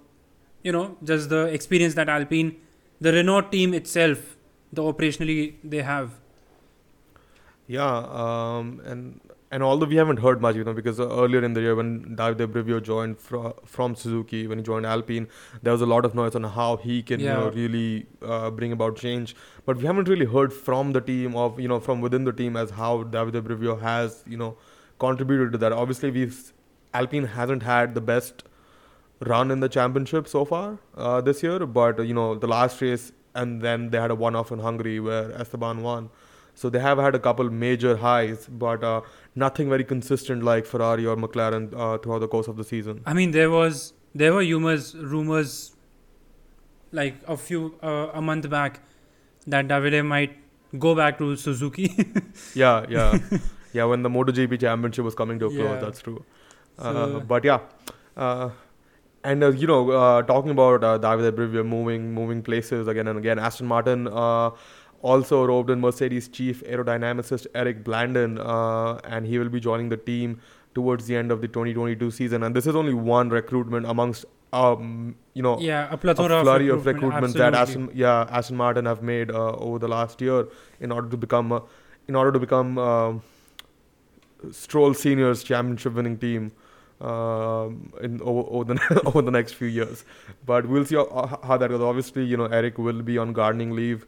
you 0.63 0.71
know 0.71 0.95
just 1.03 1.29
the 1.29 1.45
experience 1.45 1.95
that 1.95 2.07
Alpine 2.07 2.55
the 2.99 3.13
Renault 3.13 3.51
team 3.51 3.73
itself, 3.73 4.35
the 4.71 4.81
operationally 4.81 5.55
they 5.63 5.81
have. 5.81 6.13
Yeah, 7.67 7.83
um, 7.85 8.81
and 8.85 9.19
and 9.51 9.63
although 9.63 9.85
we 9.85 9.95
haven't 9.95 10.17
heard 10.17 10.41
much, 10.41 10.55
you 10.55 10.63
know, 10.63 10.73
because 10.73 10.99
earlier 10.99 11.43
in 11.43 11.53
the 11.53 11.61
year 11.61 11.75
when 11.75 12.15
Davide 12.17 12.47
Brivio 12.47 12.81
joined 12.83 13.17
fro- 13.19 13.55
from 13.65 13.95
Suzuki, 13.95 14.45
when 14.47 14.57
he 14.57 14.63
joined 14.63 14.85
Alpine, 14.85 15.27
there 15.63 15.71
was 15.71 15.81
a 15.81 15.85
lot 15.85 16.03
of 16.05 16.13
noise 16.15 16.35
on 16.35 16.43
how 16.43 16.75
he 16.77 17.01
can, 17.01 17.19
you 17.19 17.27
know, 17.27 17.49
really 17.51 18.07
uh, 18.21 18.49
bring 18.51 18.71
about 18.73 18.97
change. 18.97 19.35
But 19.65 19.77
we 19.77 19.85
haven't 19.85 20.09
really 20.09 20.25
heard 20.25 20.51
from 20.53 20.91
the 20.93 21.01
team 21.01 21.35
of, 21.35 21.59
you 21.59 21.67
know, 21.67 21.79
from 21.79 22.01
within 22.01 22.25
the 22.25 22.33
team 22.33 22.57
as 22.57 22.71
how 22.71 23.03
Davide 23.03 23.41
Brivio 23.41 23.79
has, 23.79 24.23
you 24.27 24.37
know, 24.37 24.57
contributed 24.99 25.53
to 25.53 25.57
that. 25.59 25.71
Obviously, 25.71 26.11
we've 26.11 26.53
Alpine 26.93 27.25
hasn't 27.25 27.63
had 27.63 27.95
the 27.95 28.01
best 28.01 28.43
run 29.21 29.49
in 29.51 29.61
the 29.61 29.69
championship 29.69 30.27
so 30.27 30.45
far 30.45 30.77
uh, 30.95 31.21
this 31.21 31.41
year, 31.41 31.65
but 31.65 32.05
you 32.05 32.13
know, 32.13 32.35
the 32.35 32.47
last 32.47 32.81
race 32.81 33.11
and 33.33 33.61
then 33.61 33.91
they 33.91 33.99
had 33.99 34.11
a 34.11 34.15
one-off 34.15 34.51
in 34.51 34.59
Hungary 34.59 34.99
where 34.99 35.31
Esteban 35.31 35.83
won. 35.83 36.09
So 36.59 36.69
they 36.73 36.79
have 36.83 36.97
had 37.05 37.15
a 37.17 37.19
couple 37.25 37.49
major 37.63 37.95
highs, 38.03 38.45
but 38.61 38.83
uh, 38.83 39.01
nothing 39.41 39.69
very 39.73 39.83
consistent 39.89 40.43
like 40.49 40.65
Ferrari 40.69 41.05
or 41.05 41.15
McLaren 41.23 41.65
uh, 41.73 41.97
throughout 41.99 42.19
the 42.25 42.27
course 42.35 42.47
of 42.53 42.57
the 42.61 42.63
season. 42.69 43.01
I 43.05 43.13
mean, 43.19 43.31
there 43.39 43.51
was 43.55 43.81
there 44.21 44.33
were 44.37 44.45
rumors 44.53 44.87
rumors 45.15 45.53
like 46.91 47.15
a 47.27 47.37
few 47.37 47.75
uh, 47.83 48.09
a 48.13 48.21
month 48.21 48.49
back 48.49 48.79
that 49.55 49.67
Davide 49.67 50.05
might 50.05 50.37
go 50.79 50.95
back 50.95 51.17
to 51.19 51.35
Suzuki. 51.35 51.89
Yeah, 52.55 52.85
yeah, 52.89 53.19
yeah. 53.73 53.83
When 53.85 54.01
the 54.03 54.09
MotoGP 54.09 54.59
championship 54.59 55.05
was 55.05 55.15
coming 55.15 55.39
to 55.39 55.45
a 55.47 55.49
close, 55.49 55.59
Yeah. 55.59 55.79
that's 55.85 56.01
true. 56.01 56.23
So- 56.79 56.85
uh, 56.87 57.19
but 57.19 57.43
yeah, 57.43 57.59
uh, 58.15 58.49
and 59.23 59.43
uh, 59.43 59.51
you 59.51 59.67
know, 59.67 59.91
uh, 59.91 60.21
talking 60.23 60.51
about 60.51 60.83
uh, 60.83 60.97
Davide 61.05 61.31
Brivio 61.33 61.65
moving 61.75 62.13
moving 62.13 62.41
places 62.49 62.87
again 62.87 63.07
and 63.07 63.17
again, 63.19 63.39
Aston 63.39 63.67
Martin 63.67 64.07
uh, 64.07 64.51
also 65.01 65.45
roped 65.45 65.69
in 65.69 65.81
Mercedes 65.81 66.27
chief 66.27 66.63
aerodynamicist 66.63 67.47
Eric 67.53 67.83
Blandin, 67.83 68.39
uh, 68.39 68.99
and 69.03 69.25
he 69.25 69.39
will 69.39 69.49
be 69.49 69.59
joining 69.59 69.89
the 69.89 69.97
team 69.97 70.41
towards 70.73 71.07
the 71.07 71.15
end 71.15 71.31
of 71.31 71.41
the 71.41 71.47
2022 71.47 72.11
season. 72.11 72.43
And 72.43 72.55
this 72.55 72.67
is 72.67 72.75
only 72.75 72.93
one 72.93 73.29
recruitment 73.29 73.85
amongst 73.85 74.25
um, 74.53 75.15
you 75.33 75.43
know 75.43 75.59
yeah, 75.59 75.89
a 75.89 75.95
a 75.95 75.97
plethora 75.97 76.41
flurry 76.41 76.69
of 76.69 76.79
of 76.79 76.85
recruitment, 76.85 77.25
recruitments 77.25 77.33
that. 77.33 77.53
Aston, 77.53 77.89
yeah, 77.93 78.27
Aston 78.29 78.55
Martin 78.55 78.85
have 78.85 79.01
made 79.03 79.29
uh, 79.29 79.51
over 79.51 79.79
the 79.79 79.87
last 79.87 80.21
year 80.21 80.47
in 80.79 80.91
order 80.91 81.09
to 81.09 81.17
become, 81.17 81.51
uh, 81.51 81.59
in 82.07 82.15
order 82.15 82.31
to 82.31 82.39
become 82.39 82.77
um 82.77 83.21
Stroll 84.51 84.93
Seniors 84.93 85.43
championship 85.43 85.93
winning 85.93 86.17
team 86.17 86.51
um, 87.01 87.93
in 88.01 88.21
over, 88.21 88.49
over 88.49 88.73
the 88.73 89.01
over 89.05 89.21
the 89.21 89.31
next 89.31 89.53
few 89.53 89.67
years. 89.67 90.05
But 90.45 90.67
we'll 90.67 90.85
see 90.85 90.95
how, 90.95 91.39
how 91.43 91.57
that 91.57 91.69
goes. 91.69 91.81
Obviously, 91.81 92.23
you 92.25 92.37
know 92.37 92.45
Eric 92.45 92.77
will 92.77 93.01
be 93.01 93.17
on 93.17 93.33
gardening 93.33 93.71
leave. 93.71 94.05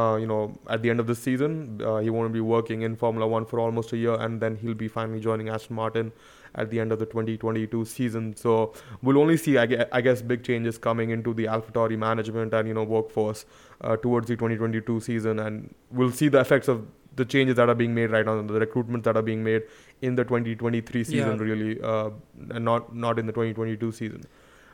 Uh, 0.00 0.16
you 0.16 0.26
know, 0.26 0.58
at 0.74 0.80
the 0.82 0.88
end 0.90 1.00
of 1.00 1.06
the 1.06 1.14
season, 1.14 1.80
uh, 1.84 1.98
he 1.98 2.08
won't 2.08 2.32
be 2.32 2.40
working 2.40 2.80
in 2.82 2.96
Formula 2.96 3.26
One 3.32 3.44
for 3.44 3.60
almost 3.60 3.92
a 3.92 3.96
year, 3.96 4.14
and 4.26 4.40
then 4.40 4.56
he'll 4.56 4.74
be 4.82 4.88
finally 4.88 5.20
joining 5.20 5.50
Aston 5.56 5.76
Martin 5.76 6.12
at 6.54 6.70
the 6.70 6.80
end 6.84 6.92
of 6.92 6.98
the 6.98 7.04
2022 7.06 7.84
season. 7.84 8.34
So 8.36 8.72
we'll 9.02 9.18
only 9.18 9.36
see, 9.36 9.58
I 9.58 9.66
gue- 9.66 9.84
I 9.92 10.00
guess, 10.06 10.22
big 10.22 10.44
changes 10.44 10.78
coming 10.78 11.10
into 11.10 11.34
the 11.34 11.44
AlphaTauri 11.56 11.98
management 11.98 12.54
and 12.54 12.68
you 12.68 12.74
know 12.78 12.84
workforce 12.84 13.44
uh, 13.82 13.96
towards 14.06 14.28
the 14.28 14.36
2022 14.36 15.00
season, 15.00 15.38
and 15.38 15.74
we'll 15.90 16.10
see 16.22 16.28
the 16.28 16.40
effects 16.40 16.68
of 16.68 16.86
the 17.16 17.26
changes 17.26 17.56
that 17.56 17.68
are 17.68 17.74
being 17.74 17.94
made 17.94 18.10
right 18.10 18.24
now, 18.24 18.40
the 18.40 18.60
recruitments 18.66 19.02
that 19.10 19.18
are 19.22 19.26
being 19.30 19.44
made 19.44 19.62
in 20.00 20.14
the 20.14 20.24
2023 20.24 21.04
season, 21.04 21.36
Yeah. 21.38 21.44
really, 21.50 21.78
uh, 21.82 22.08
and 22.50 22.64
not 22.64 22.96
not 22.96 23.18
in 23.18 23.26
the 23.26 23.32
2022 23.32 23.92
season. 23.92 24.24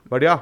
But 0.08 0.22
yeah. 0.22 0.38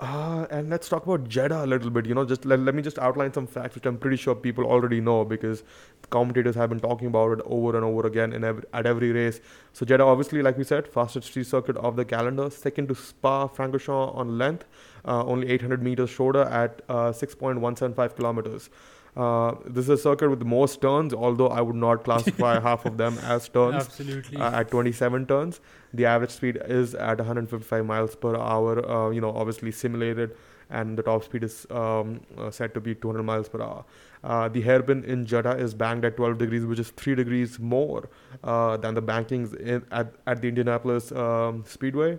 Uh, 0.00 0.44
and 0.50 0.70
let's 0.70 0.88
talk 0.88 1.04
about 1.06 1.28
Jeddah 1.28 1.64
a 1.64 1.66
little 1.66 1.88
bit. 1.88 2.04
You 2.04 2.14
know, 2.14 2.24
just 2.24 2.44
let, 2.44 2.58
let 2.58 2.74
me 2.74 2.82
just 2.82 2.98
outline 2.98 3.32
some 3.32 3.46
facts 3.46 3.76
which 3.76 3.86
I'm 3.86 3.96
pretty 3.96 4.16
sure 4.16 4.34
people 4.34 4.64
already 4.64 5.00
know 5.00 5.24
because 5.24 5.62
commentators 6.10 6.56
have 6.56 6.68
been 6.68 6.80
talking 6.80 7.06
about 7.06 7.38
it 7.38 7.40
over 7.46 7.76
and 7.76 7.84
over 7.84 8.04
again 8.06 8.32
in 8.32 8.42
every, 8.42 8.64
at 8.72 8.86
every 8.86 9.12
race. 9.12 9.40
So 9.72 9.86
Jeddah, 9.86 10.04
obviously, 10.04 10.42
like 10.42 10.58
we 10.58 10.64
said, 10.64 10.88
fastest 10.88 11.28
street 11.28 11.46
circuit 11.46 11.76
of 11.76 11.94
the 11.94 12.04
calendar, 12.04 12.50
second 12.50 12.88
to 12.88 12.94
Spa-Francorchamps 12.96 14.16
on 14.16 14.36
length, 14.36 14.64
uh, 15.04 15.24
only 15.24 15.48
800 15.48 15.80
meters 15.80 16.10
shorter 16.10 16.42
at 16.42 16.82
uh, 16.88 17.12
6.175 17.12 18.16
kilometers. 18.16 18.70
Uh, 19.16 19.54
this 19.64 19.84
is 19.84 19.90
a 19.90 19.96
circuit 19.96 20.28
with 20.28 20.40
the 20.40 20.44
most 20.44 20.80
turns, 20.80 21.14
although 21.14 21.48
I 21.48 21.60
would 21.60 21.76
not 21.76 22.02
classify 22.04 22.58
half 22.58 22.84
of 22.84 22.96
them 22.96 23.16
as 23.18 23.48
turns 23.48 23.84
Absolutely. 23.84 24.38
uh, 24.38 24.58
at 24.60 24.70
27 24.72 25.26
turns. 25.26 25.60
The 25.94 26.06
average 26.06 26.30
speed 26.30 26.60
is 26.66 26.94
at 26.96 27.18
155 27.18 27.86
miles 27.86 28.16
per 28.16 28.36
hour. 28.36 28.84
Uh, 28.90 29.10
you 29.10 29.20
know, 29.20 29.30
obviously 29.30 29.70
simulated, 29.70 30.36
and 30.68 30.98
the 30.98 31.02
top 31.02 31.22
speed 31.24 31.44
is 31.44 31.66
um, 31.70 32.20
uh, 32.36 32.50
set 32.50 32.74
to 32.74 32.80
be 32.80 32.94
200 32.96 33.22
miles 33.22 33.48
per 33.48 33.62
hour. 33.62 33.84
Uh, 34.24 34.48
the 34.48 34.60
hairpin 34.60 35.04
in 35.04 35.24
Jeddah 35.24 35.56
is 35.56 35.72
banked 35.72 36.04
at 36.04 36.16
12 36.16 36.38
degrees, 36.38 36.66
which 36.66 36.80
is 36.80 36.90
three 36.90 37.14
degrees 37.14 37.60
more 37.60 38.08
uh, 38.42 38.76
than 38.76 38.94
the 38.94 39.02
bankings 39.02 39.54
in, 39.54 39.84
at 39.92 40.12
at 40.26 40.42
the 40.42 40.48
Indianapolis 40.48 41.12
um, 41.12 41.64
Speedway. 41.64 42.18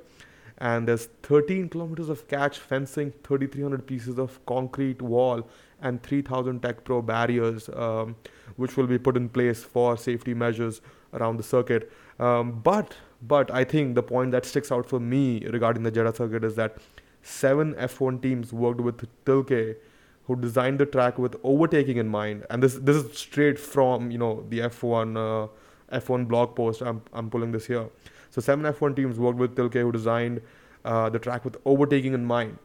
And 0.57 0.87
there's 0.87 1.07
13 1.23 1.67
kilometers 1.67 2.07
of 2.07 2.29
catch 2.29 2.59
fencing, 2.59 3.11
3,300 3.23 3.85
pieces 3.85 4.17
of 4.17 4.43
concrete 4.45 5.01
wall, 5.01 5.45
and 5.81 6.01
3,000 6.01 6.61
TecPro 6.61 7.05
barriers, 7.05 7.69
um, 7.75 8.15
which 8.55 8.77
will 8.77 8.87
be 8.87 8.97
put 8.97 9.17
in 9.17 9.27
place 9.27 9.65
for 9.65 9.97
safety 9.97 10.33
measures 10.33 10.79
around 11.13 11.37
the 11.37 11.43
circuit. 11.43 11.91
Um, 12.19 12.61
but 12.61 12.93
but 13.27 13.51
I 13.51 13.63
think 13.63 13.95
the 13.95 14.03
point 14.03 14.31
that 14.31 14.45
sticks 14.45 14.71
out 14.71 14.87
for 14.87 14.99
me 14.99 15.45
regarding 15.45 15.83
the 15.83 15.91
Jeddah 15.91 16.15
circuit 16.15 16.43
is 16.43 16.55
that 16.55 16.77
seven 17.21 17.73
F1 17.75 18.21
teams 18.21 18.53
worked 18.53 18.81
with 18.81 19.07
Tilke, 19.25 19.75
who 20.25 20.35
designed 20.35 20.79
the 20.79 20.85
track 20.85 21.17
with 21.17 21.35
overtaking 21.43 21.97
in 21.97 22.07
mind. 22.07 22.45
And 22.49 22.61
this 22.61 22.75
this 22.75 22.97
is 22.97 23.17
straight 23.17 23.59
from 23.59 24.11
you 24.11 24.17
know 24.17 24.45
the 24.49 24.59
F1 24.59 25.17
uh, 25.17 25.47
F1 25.99 26.27
blog 26.27 26.55
post. 26.55 26.81
I'm 26.81 27.01
I'm 27.13 27.29
pulling 27.29 27.51
this 27.51 27.67
here. 27.67 27.87
So 28.29 28.41
seven 28.41 28.65
F1 28.65 28.95
teams 28.95 29.19
worked 29.19 29.39
with 29.39 29.55
Tilke, 29.55 29.81
who 29.81 29.91
designed 29.91 30.41
uh, 30.83 31.09
the 31.09 31.19
track 31.19 31.45
with 31.45 31.57
overtaking 31.65 32.13
in 32.13 32.25
mind. 32.25 32.57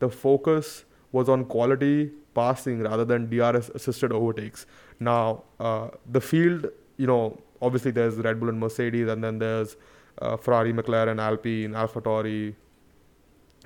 The 0.00 0.08
focus 0.10 0.84
was 1.12 1.28
on 1.28 1.44
quality 1.44 2.10
passing 2.34 2.80
rather 2.80 3.04
than 3.04 3.28
DRS 3.28 3.68
assisted 3.70 4.10
overtakes. 4.12 4.66
Now, 4.98 5.44
uh, 5.60 5.88
the 6.10 6.20
field, 6.20 6.66
you 6.96 7.06
know, 7.06 7.38
obviously 7.60 7.90
there's 7.90 8.16
Red 8.16 8.40
Bull 8.40 8.48
and 8.48 8.58
Mercedes, 8.58 9.08
and 9.08 9.22
then 9.22 9.38
there's 9.38 9.76
uh, 10.20 10.36
Ferrari, 10.36 10.72
McLaren, 10.72 11.20
Alpine, 11.20 11.72
AlphaTauri, 11.72 12.54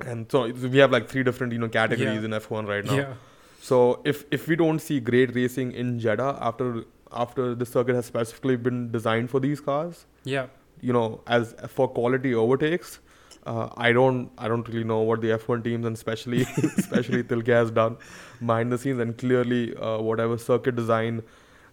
and 0.04 0.30
so 0.30 0.46
we 0.48 0.78
have 0.78 0.90
like 0.90 1.08
three 1.08 1.22
different 1.22 1.52
you 1.52 1.58
know 1.58 1.68
categories 1.68 2.20
Yeah. 2.20 2.24
in 2.24 2.30
F1 2.42 2.68
right 2.68 2.84
now. 2.84 2.94
yeah. 2.96 3.14
So 3.60 4.00
if 4.04 4.24
if 4.30 4.46
we 4.48 4.56
don't 4.56 4.78
see 4.78 5.00
great 5.00 5.34
racing 5.34 5.72
in 5.72 5.98
Jeddah 5.98 6.38
after 6.40 6.84
after 7.12 7.54
the 7.54 7.66
circuit 7.66 7.94
has 7.94 8.06
specifically 8.06 8.56
been 8.56 8.90
designed 8.92 9.30
for 9.30 9.40
these 9.40 9.60
cars, 9.60 10.06
Yeah. 10.24 10.46
you 10.80 10.92
know, 10.92 11.20
as 11.26 11.54
for 11.68 11.88
quality 11.88 12.34
overtakes, 12.34 12.98
uh, 13.46 13.68
I 13.76 13.92
don't 13.92 14.30
I 14.38 14.48
don't 14.48 14.68
really 14.68 14.84
know 14.84 15.00
what 15.00 15.20
the 15.22 15.28
F1 15.38 15.64
teams 15.64 15.86
and 15.86 15.96
especially 15.96 16.42
especially 16.76 17.22
Tilke 17.32 17.48
has 17.58 17.70
done 17.70 17.96
behind 18.40 18.70
the 18.72 18.78
scenes, 18.78 18.98
and 19.00 19.16
clearly 19.16 19.74
uh, 19.76 19.98
whatever 19.98 20.36
circuit 20.38 20.76
design 20.76 21.22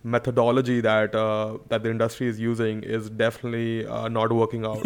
methodology 0.04 0.82
that 0.82 1.16
uh, 1.16 1.58
that 1.70 1.84
the 1.84 1.90
industry 1.90 2.28
is 2.28 2.40
using 2.40 2.84
is 2.84 3.10
definitely 3.10 3.86
uh, 3.88 4.08
not 4.10 4.32
working 4.32 4.66
out. 4.66 4.86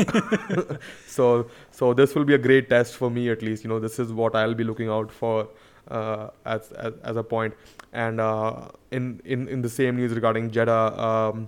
so 1.08 1.50
so 1.72 1.94
this 1.94 2.16
will 2.16 2.26
be 2.26 2.34
a 2.34 2.38
great 2.38 2.70
test 2.70 2.96
for 2.96 3.10
me 3.10 3.30
at 3.30 3.42
least. 3.42 3.64
You 3.64 3.70
know, 3.70 3.80
this 3.80 4.00
is 4.00 4.14
what 4.14 4.36
I'll 4.36 4.54
be 4.54 4.64
looking 4.64 4.90
out 4.90 5.12
for. 5.12 5.48
Uh, 5.90 6.30
as, 6.46 6.74
as 6.74 6.94
as 7.02 7.16
a 7.16 7.24
point. 7.24 7.54
and 7.94 8.20
uh, 8.20 8.68
in 8.92 9.22
in 9.24 9.48
in 9.48 9.62
the 9.62 9.70
same 9.70 9.96
news 9.96 10.12
regarding 10.14 10.52
Jeddah, 10.52 11.02
um, 11.02 11.48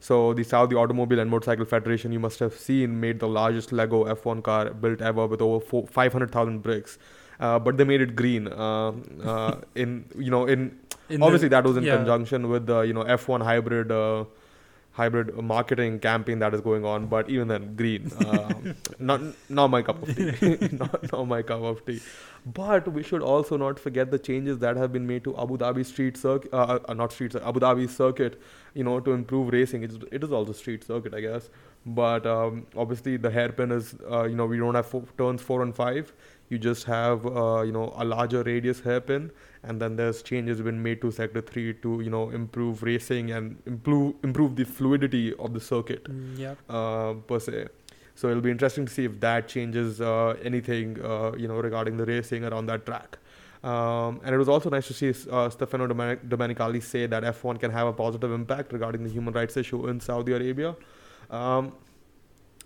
So 0.00 0.32
the 0.34 0.44
Saudi 0.44 0.76
Automobile 0.76 1.18
and 1.20 1.30
Motorcycle 1.30 1.64
Federation, 1.64 2.12
you 2.12 2.20
must 2.20 2.38
have 2.38 2.54
seen, 2.54 3.00
made 3.00 3.18
the 3.20 3.28
largest 3.28 3.72
Lego 3.72 4.04
F1 4.04 4.42
car 4.44 4.70
built 4.72 5.00
ever 5.00 5.26
with 5.26 5.42
over 5.42 5.60
four, 5.60 5.86
500,000 5.88 6.62
bricks. 6.62 6.98
Uh, 7.40 7.58
but 7.58 7.76
they 7.76 7.84
made 7.84 8.00
it 8.00 8.14
green. 8.14 8.48
Uh, 8.48 8.92
in 9.74 10.04
you 10.16 10.30
know, 10.30 10.46
in, 10.46 10.78
In 11.08 11.22
obviously 11.22 11.48
the, 11.48 11.56
that 11.56 11.64
was 11.64 11.76
in 11.76 11.84
yeah. 11.84 11.96
conjunction 11.96 12.48
with 12.48 12.66
the 12.66 12.80
you 12.82 12.92
know 12.92 13.04
F1 13.04 13.42
hybrid. 13.42 13.90
Uh, 13.90 14.24
hybrid 14.98 15.32
marketing 15.48 16.00
campaign 16.00 16.40
that 16.40 16.52
is 16.52 16.60
going 16.60 16.84
on 16.84 17.06
but 17.06 17.30
even 17.30 17.46
then 17.46 17.76
green 17.76 18.10
um, 18.26 18.74
not 18.98 19.20
not 19.48 19.68
my 19.74 19.80
cup 19.80 20.02
of 20.02 20.16
tea 20.16 20.58
not, 20.80 21.12
not 21.12 21.24
my 21.34 21.40
cup 21.50 21.62
of 21.62 21.84
tea 21.86 22.00
but 22.46 22.88
we 22.92 23.02
should 23.02 23.22
also 23.22 23.56
not 23.56 23.78
forget 23.78 24.10
the 24.10 24.18
changes 24.18 24.58
that 24.58 24.76
have 24.76 24.92
been 24.92 25.06
made 25.06 25.24
to 25.24 25.36
Abu 25.38 25.58
Dhabi 25.58 25.84
street 25.84 26.16
circuit, 26.16 26.52
uh, 26.52 26.78
uh, 26.88 26.94
not 26.94 27.12
street, 27.12 27.34
Abu 27.36 27.60
Dhabi 27.60 27.88
circuit, 27.88 28.40
you 28.74 28.84
know, 28.84 29.00
to 29.00 29.12
improve 29.12 29.52
racing. 29.52 29.82
It's, 29.82 29.96
it 30.12 30.22
is 30.24 30.32
also 30.32 30.52
street 30.52 30.84
circuit, 30.84 31.14
I 31.14 31.20
guess. 31.20 31.50
But 31.86 32.26
um, 32.26 32.66
obviously, 32.76 33.16
the 33.16 33.30
hairpin 33.30 33.70
is, 33.72 33.94
uh, 34.10 34.24
you 34.24 34.34
know, 34.36 34.46
we 34.46 34.58
don't 34.58 34.74
have 34.74 34.86
four, 34.86 35.04
turns 35.16 35.40
four 35.42 35.62
and 35.62 35.74
five. 35.74 36.12
You 36.50 36.58
just 36.58 36.84
have, 36.84 37.26
uh, 37.26 37.62
you 37.62 37.72
know, 37.72 37.92
a 37.96 38.04
larger 38.04 38.42
radius 38.42 38.80
hairpin, 38.80 39.30
and 39.62 39.80
then 39.80 39.96
there's 39.96 40.22
changes 40.22 40.60
been 40.60 40.82
made 40.82 41.00
to 41.02 41.10
sector 41.10 41.40
three 41.40 41.74
to, 41.74 42.00
you 42.00 42.10
know, 42.10 42.30
improve 42.30 42.82
racing 42.82 43.30
and 43.30 43.56
improve 43.66 44.14
improve 44.22 44.56
the 44.56 44.64
fluidity 44.64 45.34
of 45.34 45.52
the 45.52 45.60
circuit 45.60 46.04
Mm, 46.04 46.38
yeah. 46.38 46.54
uh, 46.68 47.14
per 47.14 47.38
se. 47.38 47.68
So 48.18 48.28
it'll 48.28 48.42
be 48.42 48.50
interesting 48.50 48.84
to 48.84 48.92
see 48.92 49.04
if 49.04 49.20
that 49.20 49.46
changes 49.46 50.00
uh, 50.00 50.34
anything, 50.42 51.00
uh, 51.00 51.36
you 51.36 51.46
know, 51.46 51.58
regarding 51.60 51.96
the 51.96 52.04
racing 52.04 52.44
around 52.44 52.66
that 52.66 52.84
track. 52.84 53.16
Um, 53.62 54.20
and 54.24 54.34
it 54.34 54.38
was 54.38 54.48
also 54.48 54.70
nice 54.70 54.88
to 54.88 54.92
see 54.92 55.14
uh, 55.30 55.48
Stefano 55.50 55.86
Domenicali 55.86 56.82
say 56.82 57.06
that 57.06 57.22
F1 57.22 57.60
can 57.60 57.70
have 57.70 57.86
a 57.86 57.92
positive 57.92 58.32
impact 58.32 58.72
regarding 58.72 59.04
the 59.04 59.08
human 59.08 59.32
rights 59.32 59.56
issue 59.56 59.86
in 59.86 60.00
Saudi 60.00 60.32
Arabia. 60.32 60.74
Um, 61.30 61.74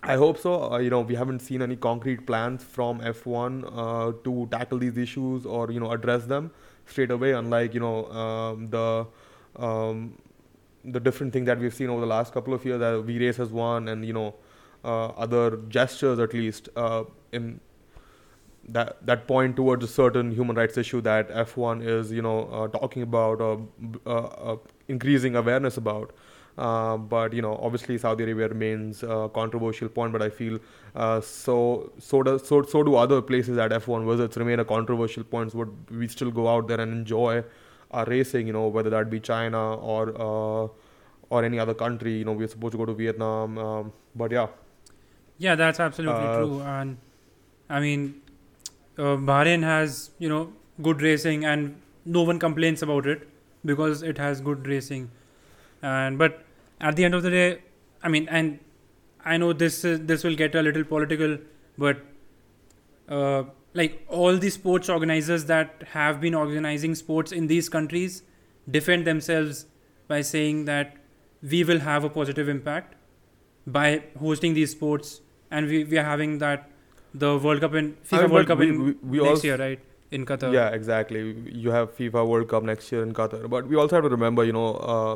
I 0.03 0.17
hope 0.17 0.39
so. 0.39 0.73
Uh, 0.73 0.79
you 0.79 0.89
know, 0.89 1.03
we 1.03 1.15
haven't 1.15 1.41
seen 1.41 1.61
any 1.61 1.77
concrete 1.77 2.27
plans 2.27 2.65
from 2.65 3.01
F1 3.01 3.65
uh, 3.67 4.13
to 4.25 4.49
tackle 4.51 4.79
these 4.79 4.97
issues 4.97 5.45
or 5.45 5.71
you 5.71 5.81
know 5.81 5.91
address 5.93 6.25
them 6.25 6.51
straight 6.87 7.11
away. 7.11 7.33
Unlike 7.33 7.75
you 7.75 7.81
know 7.81 8.07
um, 8.07 8.71
the 8.71 9.07
um, 9.57 10.17
the 10.83 10.99
different 10.99 11.35
thing 11.35 11.45
that 11.45 11.59
we've 11.59 11.75
seen 11.75 11.91
over 11.91 12.01
the 12.01 12.07
last 12.07 12.33
couple 12.33 12.55
of 12.55 12.65
years 12.65 12.81
that 12.81 13.05
We 13.05 13.19
Race 13.19 13.39
As 13.39 13.51
One, 13.51 13.89
and 13.89 14.03
you 14.07 14.15
know 14.15 14.35
other 14.85 15.57
gestures 15.69 16.19
at 16.19 16.35
least 16.35 16.69
uh, 16.77 17.05
in 17.33 17.61
that 18.69 19.05
that 19.07 19.27
point 19.27 19.57
towards 19.57 19.85
a 19.85 19.89
certain 19.89 20.31
human 20.31 20.57
rights 20.57 20.77
issue 20.77 21.01
that 21.01 21.29
F1 21.31 21.85
is 21.85 22.13
you 22.13 22.23
know 22.23 22.49
uh, 22.53 22.69
talking 22.69 23.03
about 23.03 23.41
or 23.41 23.67
uh, 24.07 24.11
uh, 24.11 24.57
increasing 24.89 25.37
awareness 25.37 25.77
about. 25.77 26.15
Uh, 26.59 26.99
but 26.99 27.33
you 27.33 27.41
know, 27.41 27.59
obviously, 27.63 27.97
Saudi 27.97 28.25
Arabia 28.25 28.49
remains 28.49 29.03
a 29.03 29.31
controversial 29.33 29.89
point. 29.89 30.13
But 30.13 30.23
I 30.23 30.29
feel 30.29 30.59
uh, 30.95 31.21
so 31.21 31.93
so 31.99 32.23
do 32.23 32.39
so 32.39 32.63
so 32.63 32.83
do 32.83 32.95
other 32.95 33.23
places 33.23 33.57
that 33.57 33.71
F1 33.71 34.07
visits 34.07 34.37
remain 34.37 34.61
a 34.61 34.65
controversial 34.65 35.25
point. 35.25 35.55
Would 35.55 35.91
we 35.91 36.09
still 36.09 36.31
go 36.31 36.49
out 36.49 36.69
there 36.69 36.81
and 36.81 36.93
enjoy 36.93 37.43
our 37.91 38.05
racing? 38.05 38.47
You 38.47 38.53
know, 38.53 38.69
whether 38.69 38.91
that 38.91 39.09
be 39.09 39.19
China 39.19 39.77
or 39.77 40.11
uh, 40.21 40.69
or 41.31 41.45
any 41.45 41.59
other 41.59 41.75
country. 41.75 42.19
You 42.19 42.27
know, 42.27 42.33
we're 42.33 42.49
supposed 42.49 42.73
to 42.73 42.79
go 42.79 42.85
to 42.85 42.95
Vietnam. 42.95 43.57
Um, 43.57 43.93
but 44.15 44.31
yeah, 44.31 44.49
Yeah, 45.39 45.55
that's 45.55 45.81
absolutely 45.81 46.15
Uh, 46.15 46.37
true. 46.37 46.61
And 46.61 46.97
I 47.69 47.81
mean, 47.81 48.21
uh, 48.99 49.17
Bahrain 49.31 49.63
has 49.63 50.11
you 50.19 50.29
know 50.29 50.53
good 50.83 51.03
racing, 51.03 51.45
and 51.45 51.77
no 52.05 52.23
one 52.23 52.39
complains 52.39 52.83
about 52.83 53.07
it 53.07 53.29
because 53.65 54.03
it 54.03 54.19
has 54.19 54.41
good 54.41 54.67
racing. 54.67 55.11
And 55.83 56.19
but 56.19 56.43
at 56.81 56.97
the 56.97 57.05
end 57.05 57.15
of 57.15 57.23
the 57.23 57.31
day, 57.31 57.59
I 58.03 58.09
mean, 58.09 58.29
and 58.29 58.59
I 59.25 59.37
know 59.37 59.53
this 59.53 59.85
is, 59.85 60.01
this 60.07 60.25
will 60.25 60.35
get 60.37 60.55
a 60.55 60.63
little 60.63 60.85
political, 60.85 61.39
but 61.79 61.99
uh, 63.09 63.45
like 63.75 64.05
all 64.09 64.37
the 64.37 64.51
sports 64.51 64.89
organizers 64.89 65.45
that 65.47 65.83
have 65.93 66.21
been 66.21 66.35
organizing 66.35 66.95
sports 66.95 67.33
in 67.33 67.47
these 67.47 67.69
countries 67.69 68.23
defend 68.71 69.07
themselves 69.07 69.67
by 70.09 70.21
saying 70.21 70.65
that 70.67 70.97
we 71.43 71.65
will 71.65 71.81
have 71.81 72.05
a 72.05 72.11
positive 72.11 72.49
impact 72.49 72.95
by 73.67 74.03
hosting 74.19 74.55
these 74.55 74.71
sports 74.71 75.21
and 75.59 75.69
we, 75.75 75.85
we 75.95 75.99
are 76.03 76.09
having 76.11 76.37
that 76.43 76.69
the 77.25 77.31
World 77.47 77.61
Cup 77.67 77.75
in 77.81 77.89
FIFA 78.11 78.19
I 78.19 78.23
mean, 78.23 78.31
World 78.37 78.47
Cup 78.53 78.59
we- 78.65 78.69
in 78.75 78.85
we- 78.85 78.97
we 79.15 79.19
next 79.19 79.31
also- 79.31 79.49
year, 79.49 79.59
right? 79.65 79.89
In 80.17 80.25
Qatar. 80.29 80.49
Yeah, 80.55 80.69
exactly. 80.79 81.21
You 81.65 81.71
have 81.75 81.93
FIFA 81.99 82.23
World 82.31 82.49
Cup 82.49 82.63
next 82.71 82.91
year 82.95 83.03
in 83.03 83.13
Qatar, 83.19 83.49
but 83.53 83.67
we 83.75 83.77
also 83.83 83.97
have 83.99 84.05
to 84.09 84.11
remember, 84.15 84.45
you 84.49 84.53
know, 84.57 84.67
uh, 84.95 85.15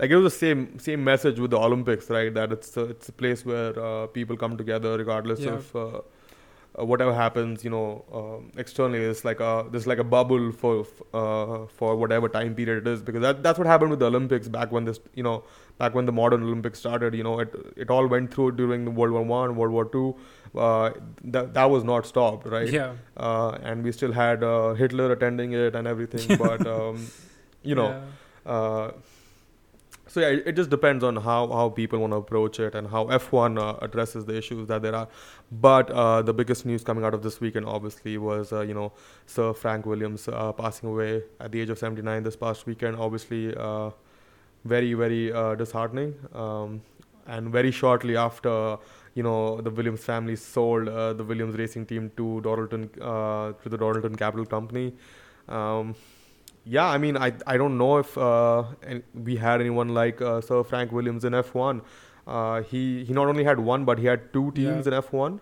like 0.00 0.10
it 0.14 0.16
was 0.22 0.24
the 0.32 0.38
same 0.38 0.62
same 0.86 1.04
message 1.08 1.38
with 1.44 1.52
the 1.52 1.60
Olympics, 1.66 2.08
right? 2.16 2.32
That 2.38 2.54
it's 2.56 2.72
a, 2.84 2.86
it's 2.94 3.08
a 3.12 3.14
place 3.22 3.44
where 3.50 3.78
uh, 3.88 4.06
people 4.18 4.36
come 4.44 4.56
together 4.62 4.96
regardless 5.02 5.44
Yeah. 5.44 5.52
of 5.60 5.76
uh, 5.82 5.84
uh, 5.84 6.84
whatever 6.92 7.14
happens. 7.20 7.62
You 7.68 7.70
know, 7.76 7.86
um 8.20 8.50
externally, 8.64 9.04
it's 9.12 9.24
like 9.30 9.44
a 9.50 9.52
there's 9.74 9.86
like 9.92 10.02
a 10.06 10.08
bubble 10.16 10.50
for 10.64 10.72
f- 10.80 11.02
uh, 11.22 11.58
for 11.82 11.94
whatever 12.02 12.28
time 12.38 12.56
period 12.62 12.82
it 12.84 12.90
is 12.94 13.06
because 13.10 13.22
that 13.28 13.44
that's 13.44 13.62
what 13.64 13.68
happened 13.74 13.90
with 13.96 14.00
the 14.06 14.10
Olympics 14.14 14.48
back 14.58 14.72
when 14.78 14.90
this 14.90 15.00
you 15.22 15.22
know 15.28 15.36
back 15.78 15.94
when 15.94 16.06
the 16.06 16.12
modern 16.12 16.42
Olympics 16.42 16.78
started. 16.78 17.14
You 17.14 17.24
know, 17.24 17.38
it 17.40 17.54
it 17.76 17.90
all 17.90 18.06
went 18.06 18.32
through 18.34 18.52
during 18.52 18.84
the 18.84 18.90
World 18.90 19.12
War 19.12 19.22
One, 19.22 19.56
World 19.56 19.72
War 19.72 19.84
Two. 19.86 20.14
Uh, 20.54 20.90
that 21.24 21.54
that 21.54 21.70
was 21.70 21.84
not 21.84 22.06
stopped, 22.06 22.46
right? 22.46 22.70
Yeah. 22.70 22.92
uh, 23.16 23.58
and 23.62 23.82
we 23.82 23.92
still 23.92 24.12
had 24.12 24.44
uh, 24.44 24.74
Hitler 24.74 25.10
attending 25.12 25.52
it 25.52 25.74
and 25.74 25.86
everything. 25.88 26.36
but 26.46 26.66
um, 26.66 27.06
you 27.62 27.74
know, 27.74 27.88
Yeah. 28.46 28.52
uh, 28.52 28.92
so 30.06 30.20
yeah, 30.20 30.28
it, 30.28 30.42
it 30.46 30.52
just 30.52 30.70
depends 30.70 31.02
on 31.02 31.16
how 31.16 31.48
how 31.48 31.68
people 31.70 31.98
want 31.98 32.12
to 32.12 32.16
approach 32.18 32.60
it 32.60 32.74
and 32.74 32.86
how 32.88 33.06
F1 33.06 33.58
uh, 33.58 33.78
addresses 33.82 34.26
the 34.26 34.36
issues 34.36 34.68
that 34.68 34.82
there 34.82 34.94
are. 34.94 35.08
But 35.50 35.90
uh, 35.90 36.22
the 36.22 36.32
biggest 36.34 36.64
news 36.66 36.84
coming 36.84 37.04
out 37.04 37.14
of 37.14 37.22
this 37.22 37.40
weekend, 37.40 37.66
obviously, 37.66 38.16
was 38.18 38.52
uh, 38.52 38.60
you 38.60 38.74
know 38.74 38.92
Sir 39.26 39.52
Frank 39.54 39.86
Williams 39.86 40.28
uh, 40.28 40.52
passing 40.52 40.88
away 40.90 41.22
at 41.40 41.50
the 41.52 41.60
age 41.60 41.70
of 41.70 41.78
79 41.78 42.22
this 42.22 42.36
past 42.36 42.66
weekend. 42.66 42.96
Obviously, 42.96 43.54
uh, 43.56 43.90
very 44.64 44.94
very 44.94 45.32
uh, 45.32 45.54
disheartening. 45.54 46.14
Um, 46.34 46.82
and 47.26 47.48
very 47.50 47.70
shortly 47.70 48.16
after, 48.18 48.76
you 49.14 49.22
know, 49.22 49.60
the 49.62 49.70
Williams 49.70 50.04
family 50.04 50.36
sold 50.36 50.88
uh, 50.88 51.14
the 51.14 51.24
Williams 51.24 51.56
racing 51.56 51.86
team 51.86 52.10
to 52.18 52.40
Dorilton 52.44 52.90
uh, 53.00 53.52
to 53.62 53.68
the 53.68 53.78
Dorilton 53.78 54.18
Capital 54.18 54.44
Company. 54.44 54.92
Um, 55.48 55.94
yeah, 56.64 56.86
I 56.86 56.98
mean, 56.98 57.16
I 57.16 57.32
I 57.46 57.56
don't 57.56 57.76
know 57.78 57.98
if 57.98 58.16
uh, 58.16 58.64
we 59.14 59.36
had 59.36 59.60
anyone 59.60 59.88
like 59.90 60.20
uh, 60.22 60.40
Sir 60.40 60.62
Frank 60.64 60.92
Williams 60.92 61.24
in 61.24 61.32
F1. 61.34 61.82
Uh, 62.26 62.62
he 62.62 63.04
he 63.04 63.12
not 63.12 63.26
only 63.28 63.44
had 63.44 63.58
one, 63.60 63.84
but 63.84 63.98
he 63.98 64.06
had 64.06 64.32
two 64.32 64.50
teams 64.52 64.86
Yeah. 64.86 64.92
in 64.94 65.02
F1, 65.02 65.40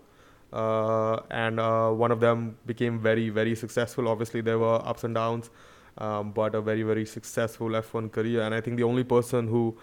uh, 0.53 1.21
and 1.31 1.61
uh, 1.61 1.91
one 1.91 2.11
of 2.11 2.21
them 2.21 2.57
became 2.67 2.99
very 3.01 3.29
very 3.31 3.55
successful. 3.55 4.09
Obviously, 4.09 4.41
there 4.41 4.59
were 4.59 4.81
ups 4.87 5.05
and 5.05 5.15
downs, 5.15 5.51
um, 5.99 6.33
but 6.33 6.55
a 6.55 6.61
very 6.61 6.83
very 6.83 7.05
successful 7.05 7.69
F1 7.69 8.11
career. 8.13 8.43
And 8.43 8.55
I 8.55 8.61
think 8.61 8.77
the 8.77 8.85
only 8.85 9.05
person 9.05 9.49
who 9.49 9.77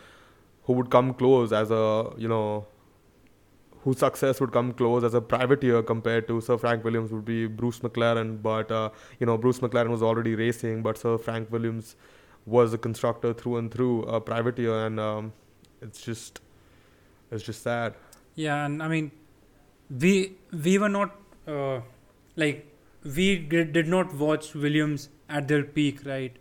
who 0.64 0.74
would 0.74 0.90
come 0.90 1.14
close 1.14 1.52
as 1.52 1.72
a 1.72 2.12
you 2.18 2.28
know 2.28 2.68
whose 3.84 4.00
success 4.00 4.42
would 4.42 4.52
come 4.52 4.74
close 4.74 5.04
as 5.04 5.14
a 5.14 5.22
privateer 5.22 5.82
compared 5.82 6.28
to 6.28 6.42
Sir 6.42 6.58
Frank 6.58 6.84
Williams 6.84 7.12
would 7.12 7.26
be 7.26 7.48
Bruce 7.48 7.80
McLaren. 7.80 8.42
But 8.42 8.72
uh, 8.72 8.90
you 9.20 9.26
know, 9.26 9.38
Bruce 9.38 9.60
McLaren 9.60 9.90
was 9.90 10.04
already 10.04 10.36
racing, 10.36 10.82
but 10.84 10.98
Sir 10.98 11.18
Frank 11.18 11.52
Williams 11.52 11.96
was 12.46 12.74
a 12.74 12.78
constructor 12.78 13.34
through 13.34 13.58
and 13.58 13.72
through, 13.72 14.04
a 14.04 14.20
privateer, 14.20 14.86
and 14.86 15.00
um, 15.00 15.34
it's 15.82 16.02
just 16.02 16.42
it's 17.32 17.44
just 17.44 17.62
sad. 17.64 17.94
Yeah, 18.36 18.66
and 18.66 18.84
I 18.84 18.88
mean, 18.88 19.12
we 19.90 20.36
we 20.52 20.78
were 20.78 20.90
not 20.90 21.16
uh, 21.48 21.82
like 22.36 22.66
we 23.04 23.38
did, 23.38 23.88
not 23.88 24.14
watch 24.14 24.54
Williams 24.54 25.10
at 25.30 25.48
their 25.48 25.64
peak, 25.64 26.06
right? 26.06 26.36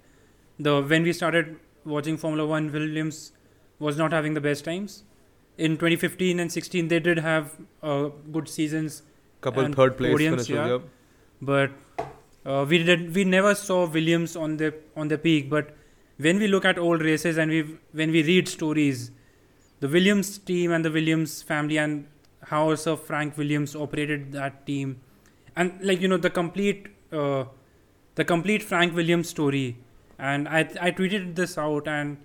The 0.59 0.83
when 0.83 1.03
we 1.03 1.13
started 1.13 1.57
watching 1.85 2.17
Formula 2.17 2.47
One, 2.47 2.73
Williams 2.73 3.33
was 3.79 3.97
not 3.97 4.13
having 4.13 4.35
the 4.35 4.41
best 4.41 4.65
times. 4.65 5.05
In 5.57 5.73
2015 5.73 6.41
and 6.41 6.53
16, 6.53 6.89
they 6.89 7.01
did 7.01 7.19
have 7.19 7.57
uh, 7.83 8.09
good 8.33 8.49
seasons, 8.49 9.03
Couple 9.41 9.73
third 9.73 9.97
place 9.97 10.17
podiums, 10.17 10.49
yeah. 10.49 10.79
But 11.41 11.71
uh, 12.45 12.67
we 12.69 12.83
did 12.83 13.15
we 13.15 13.25
never 13.25 13.55
saw 13.55 13.87
Williams 13.87 14.35
on 14.35 14.57
the 14.57 14.75
on 14.97 15.09
the 15.09 15.19
peak. 15.19 15.49
But 15.49 15.77
when 16.17 16.39
we 16.39 16.49
look 16.49 16.65
at 16.65 16.79
old 16.79 17.03
races 17.03 17.37
and 17.37 17.51
we 17.51 17.79
when 17.93 18.11
we 18.11 18.23
read 18.23 18.49
stories, 18.49 19.11
the 19.81 19.89
Williams 19.89 20.39
team 20.39 20.73
and 20.73 20.85
the 20.85 20.91
Williams 20.91 21.43
family 21.43 21.79
and 21.79 22.07
how 22.47 22.75
Sir 22.75 22.97
Frank 22.97 23.37
Williams 23.37 23.77
operated 23.77 24.33
that 24.33 24.67
team, 24.67 25.01
and 25.63 25.85
like 25.91 26.01
you 26.07 26.09
know 26.13 26.17
the 26.29 26.31
complete 26.39 26.89
uh, 27.13 27.45
the 28.15 28.25
complete 28.33 28.63
Frank 28.63 28.95
Williams 29.01 29.29
story. 29.37 29.67
And 30.19 30.49
I 30.49 30.61
I 30.89 30.91
tweeted 31.01 31.35
this 31.41 31.57
out 31.65 31.89
and 31.97 32.17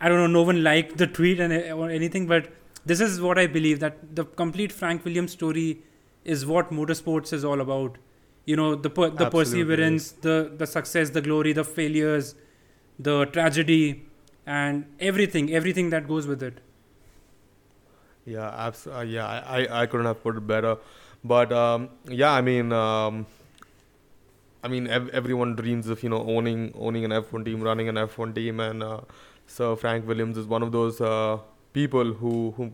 I 0.00 0.08
don't 0.08 0.22
know 0.22 0.32
no 0.34 0.42
one 0.50 0.62
liked 0.66 0.98
the 1.02 1.08
tweet 1.18 1.40
and 1.46 1.52
uh, 1.58 1.80
or 1.82 1.90
anything, 1.98 2.26
but 2.34 2.52
this 2.92 3.00
is 3.08 3.20
what 3.26 3.38
I 3.44 3.46
believe 3.56 3.80
that 3.80 4.00
the 4.20 4.24
complete 4.42 4.72
Frank 4.80 5.04
Williams 5.10 5.36
story 5.38 5.68
is 6.24 6.46
what 6.54 6.70
motorsports 6.80 7.32
is 7.40 7.44
all 7.52 7.60
about. 7.66 7.98
You 8.52 8.56
know 8.62 8.68
the 8.74 8.90
per- 8.90 9.10
the 9.10 9.26
Absolutely. 9.26 9.64
perseverance, 9.64 10.10
the 10.28 10.36
the 10.62 10.66
success, 10.74 11.14
the 11.18 11.24
glory, 11.28 11.52
the 11.60 11.64
failures, 11.64 12.34
the 13.10 13.16
tragedy, 13.38 13.84
and 14.46 14.84
everything 15.12 15.52
everything 15.60 15.90
that 15.96 16.08
goes 16.08 16.26
with 16.34 16.42
it. 16.50 16.60
Yeah, 18.24 18.66
abs- 18.66 18.86
uh, 18.86 19.00
yeah, 19.00 19.26
I, 19.26 19.60
I 19.60 19.82
I 19.82 19.86
couldn't 19.86 20.06
have 20.06 20.22
put 20.22 20.36
it 20.36 20.46
better. 20.46 20.76
But 21.24 21.52
um, 21.52 21.90
yeah, 22.08 22.32
I 22.32 22.40
mean, 22.40 22.72
um, 22.72 23.26
I 24.62 24.68
mean, 24.68 24.86
ev- 24.86 25.08
everyone 25.10 25.56
dreams 25.56 25.88
of 25.88 26.02
you 26.02 26.08
know 26.08 26.22
owning 26.34 26.72
owning 26.76 27.04
an 27.04 27.12
F1 27.12 27.44
team, 27.44 27.62
running 27.62 27.88
an 27.88 27.98
F1 27.98 28.32
team, 28.32 28.60
and 28.60 28.82
uh, 28.82 29.00
Sir 29.46 29.74
Frank 29.76 30.06
Williams 30.06 30.36
is 30.38 30.46
one 30.46 30.62
of 30.62 30.70
those 30.72 31.00
uh, 31.00 31.38
people 31.72 32.12
who 32.14 32.52
who 32.56 32.70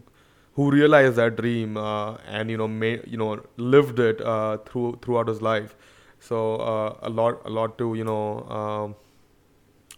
who 0.55 0.71
realized 0.71 1.17
that 1.17 1.37
dream 1.37 1.77
uh, 1.77 2.17
and 2.39 2.51
you 2.51 2.59
know 2.59 2.69
you 3.07 3.17
know 3.17 3.43
lived 3.57 3.99
it 4.01 4.21
uh, 4.21 4.59
through 4.67 4.99
throughout 5.03 5.29
his 5.29 5.41
life. 5.41 5.77
So 6.21 6.57
uh, 6.57 6.97
a 7.03 7.09
lot 7.09 7.41
a 7.47 7.51
lot 7.51 7.79
to 7.79 7.95
you 7.95 8.05
know 8.05 8.43
um, 8.61 8.95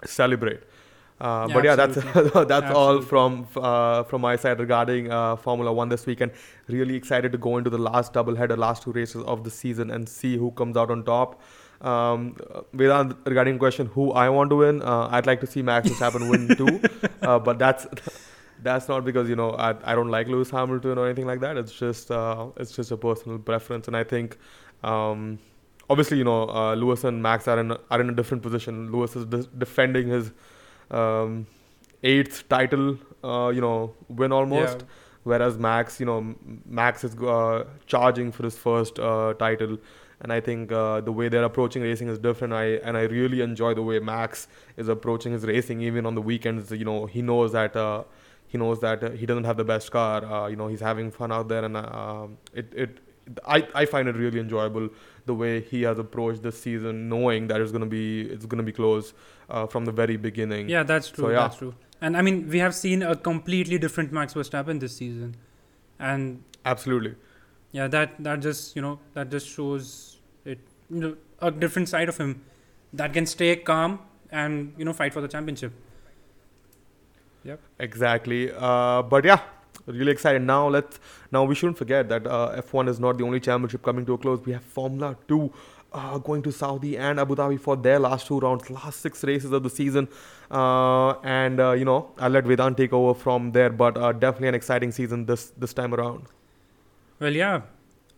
celebrate. 0.05 0.61
Uh, 1.21 1.47
Yeah, 1.49 1.55
but 1.55 1.65
yeah, 1.65 1.77
that's 1.77 1.97
absolutely. 1.99 2.45
that's 2.53 2.71
all 2.71 2.99
Absolutely. 2.99 3.07
from 3.07 3.47
uh, 3.57 4.03
from 4.05 4.23
my 4.23 4.37
side 4.37 4.59
regarding 4.59 5.11
uh, 5.13 5.37
Formula 5.37 5.73
One 5.73 5.89
this 5.89 6.07
weekend. 6.07 6.33
Really 6.69 6.97
excited 6.97 7.33
to 7.33 7.39
go 7.39 7.59
into 7.59 7.71
the 7.71 7.79
last 7.79 8.15
doubleheader, 8.15 8.57
last 8.57 8.83
two 8.85 8.93
races 8.93 9.23
of 9.25 9.45
the 9.45 9.51
season, 9.51 9.91
and 9.91 10.09
see 10.09 10.37
who 10.37 10.51
comes 10.53 10.77
out 10.77 10.91
on 10.91 11.05
top. 11.05 11.41
Um, 11.83 12.37
uh, 12.55 12.63
Vedant, 12.75 13.17
regarding 13.27 13.59
question 13.59 13.87
who 13.87 14.13
I 14.13 14.29
want 14.29 14.51
to 14.51 14.57
win, 14.57 14.83
uh, 14.83 15.09
I'd 15.11 15.27
like 15.27 15.41
to 15.41 15.47
see 15.47 15.63
Max 15.63 15.89
Verstappen 15.89 16.31
win 16.31 16.49
too, 16.61 16.81
uh, 17.23 17.39
but 17.39 17.59
that's 17.59 17.87
that's 18.63 18.89
not 18.89 19.05
because 19.05 19.29
you 19.29 19.37
know 19.37 19.51
I, 19.53 19.75
I 19.85 19.95
don't 19.95 20.09
like 20.09 20.27
Lewis 20.27 20.51
Hamilton 20.51 20.99
or 20.99 21.07
anything 21.07 21.27
like 21.27 21.41
that. 21.41 21.57
It's 21.59 21.73
just 21.73 22.11
uh, 22.11 22.47
it's 22.57 22.73
just 22.73 22.91
a 22.93 22.97
personal 22.97 23.39
preference, 23.39 23.89
and 23.89 23.97
I 23.97 24.05
think 24.05 24.39
um, 24.83 25.39
obviously 25.91 26.17
you 26.19 26.25
know 26.25 26.49
uh, 26.49 26.75
Lewis 26.75 27.05
and 27.05 27.23
Max 27.23 27.47
are 27.49 27.59
in 27.61 27.73
are 27.91 28.01
in 28.01 28.09
a 28.09 28.15
different 28.15 28.43
position. 28.43 28.91
Lewis 28.91 29.17
is 29.17 29.27
de- 29.27 29.49
defending 29.59 30.09
his 30.09 30.33
um, 30.91 31.47
eighth 32.03 32.49
title, 32.49 32.99
uh, 33.23 33.51
you 33.55 33.61
know, 33.61 33.95
win 34.09 34.33
almost. 34.33 34.79
Yeah. 34.81 34.87
Whereas 35.23 35.59
Max, 35.59 36.01
you 36.01 36.07
know, 36.07 36.35
Max 36.65 37.05
is 37.05 37.15
uh, 37.17 37.65
charging 37.87 38.33
for 38.33 38.43
his 38.43 38.57
first 38.57 38.99
uh, 38.99 39.35
title, 39.35 39.77
and 40.23 40.33
I 40.33 40.41
think 40.41 40.73
uh, 40.73 41.03
the 41.03 41.13
way 41.13 41.29
they're 41.29 41.45
approaching 41.45 41.83
racing 41.83 42.09
is 42.09 42.19
different. 42.19 42.55
I 42.55 42.65
and 42.89 42.97
I 42.97 43.03
really 43.03 43.43
enjoy 43.43 43.75
the 43.75 43.83
way 43.83 43.99
Max 43.99 44.49
is 44.79 44.89
approaching 44.89 45.33
his 45.33 45.45
racing, 45.45 45.83
even 45.83 46.07
on 46.07 46.15
the 46.15 46.23
weekends. 46.23 46.71
You 46.71 46.87
know, 46.87 47.05
he 47.05 47.21
knows 47.21 47.53
that 47.53 47.77
uh, 47.77 48.05
he 48.47 48.57
knows 48.57 48.81
that 48.81 49.05
uh, 49.05 49.11
he 49.11 49.27
doesn't 49.27 49.45
have 49.45 49.59
the 49.59 49.65
best 49.65 49.91
car. 49.91 50.25
Uh, 50.25 50.47
you 50.49 50.57
know, 50.57 50.69
he's 50.69 50.81
having 50.81 51.11
fun 51.11 51.31
out 51.31 51.49
there, 51.49 51.65
and 51.65 51.77
uh, 51.77 52.27
it 52.55 52.73
it 52.75 52.99
I, 53.47 53.67
I 53.75 53.85
find 53.85 54.09
it 54.09 54.17
really 54.17 54.41
enjoyable 54.41 54.89
the 55.27 55.35
way 55.35 55.61
he 55.61 55.83
has 55.83 55.99
approached 55.99 56.43
this 56.43 56.61
season, 56.61 57.09
knowing 57.09 57.47
that 57.49 57.61
it's 57.61 57.73
gonna 57.73 57.87
be 57.87 58.23
it's 58.23 58.47
gonna 58.47 58.63
be 58.63 58.73
close 58.73 59.13
uh, 59.49 59.67
from 59.67 59.85
the 59.85 59.93
very 59.93 60.17
beginning. 60.17 60.69
Yeah, 60.69 60.83
that's 60.83 61.11
true. 61.11 61.25
So, 61.25 61.31
yeah. 61.31 61.41
That's 61.41 61.57
true. 61.57 61.75
And 62.01 62.17
I 62.17 62.23
mean, 62.23 62.49
we 62.49 62.59
have 62.59 62.75
seen 62.75 63.03
a 63.03 63.15
completely 63.15 63.79
different 63.79 64.13
Max 64.13 64.35
Verstappen 64.35 64.81
this 64.81 64.97
season, 64.97 65.37
and 65.99 66.43
Absolutely. 66.65 67.15
yeah, 67.73 67.89
that 67.89 68.23
that 68.25 68.41
just 68.41 68.75
you 68.75 68.83
know 68.83 68.99
that 69.15 69.31
just 69.31 69.49
shows 69.49 70.19
it 70.45 70.59
you 70.91 71.01
know 71.01 71.17
a 71.41 71.51
different 71.51 71.89
side 71.89 72.09
of 72.09 72.17
him 72.17 72.43
that 72.93 73.13
can 73.13 73.27
stay 73.27 73.55
calm 73.57 74.01
and 74.31 74.75
you 74.77 74.85
know 74.85 74.93
fight 74.93 75.13
for 75.13 75.21
the 75.21 75.29
championship. 75.29 75.73
Yep. 77.45 77.61
Exactly. 77.79 78.53
Uh, 78.53 79.03
but 79.03 79.25
yeah, 79.25 79.41
really 79.93 80.13
excited. 80.13 80.43
Now 80.43 80.69
let's 80.69 80.99
now 81.33 81.45
we 81.45 81.55
shouldn't 81.55 81.79
forget 81.79 82.09
that 82.09 82.27
uh, 82.27 82.61
F1 82.63 82.89
is 82.89 83.01
not 83.01 83.19
the 83.19 83.25
only 83.25 83.41
championship 83.41 83.83
coming 83.83 84.07
to 84.07 84.15
a 84.15 84.19
close. 84.19 84.41
We 84.45 84.53
have 84.53 84.63
Formula 84.63 85.17
2 85.29 85.53
uh, 85.93 86.19
going 86.19 86.43
to 86.43 86.53
Saudi 86.53 86.97
and 86.97 87.19
Abu 87.19 87.35
Dhabi 87.35 87.59
for 87.61 87.77
their 87.77 87.99
last 87.99 88.27
two 88.27 88.39
rounds, 88.39 88.71
last 88.71 89.01
six 89.01 89.25
races 89.25 89.53
of 89.53 89.63
the 89.63 89.71
season. 89.71 90.09
Uh, 90.51 91.13
and 91.23 91.61
uh, 91.61 91.73
you 91.73 91.85
know, 91.85 92.13
I'll 92.19 92.31
let 92.31 92.45
Vedant 92.45 92.77
take 92.77 92.93
over 92.93 93.19
from 93.19 93.53
there. 93.53 93.71
But 93.71 93.97
uh, 93.97 94.13
definitely 94.13 94.49
an 94.49 94.55
exciting 94.55 94.93
season 94.93 95.27
this 95.27 95.53
this 95.57 95.73
time 95.73 95.95
around. 95.95 96.27
Well, 97.19 97.35
yeah, 97.35 97.63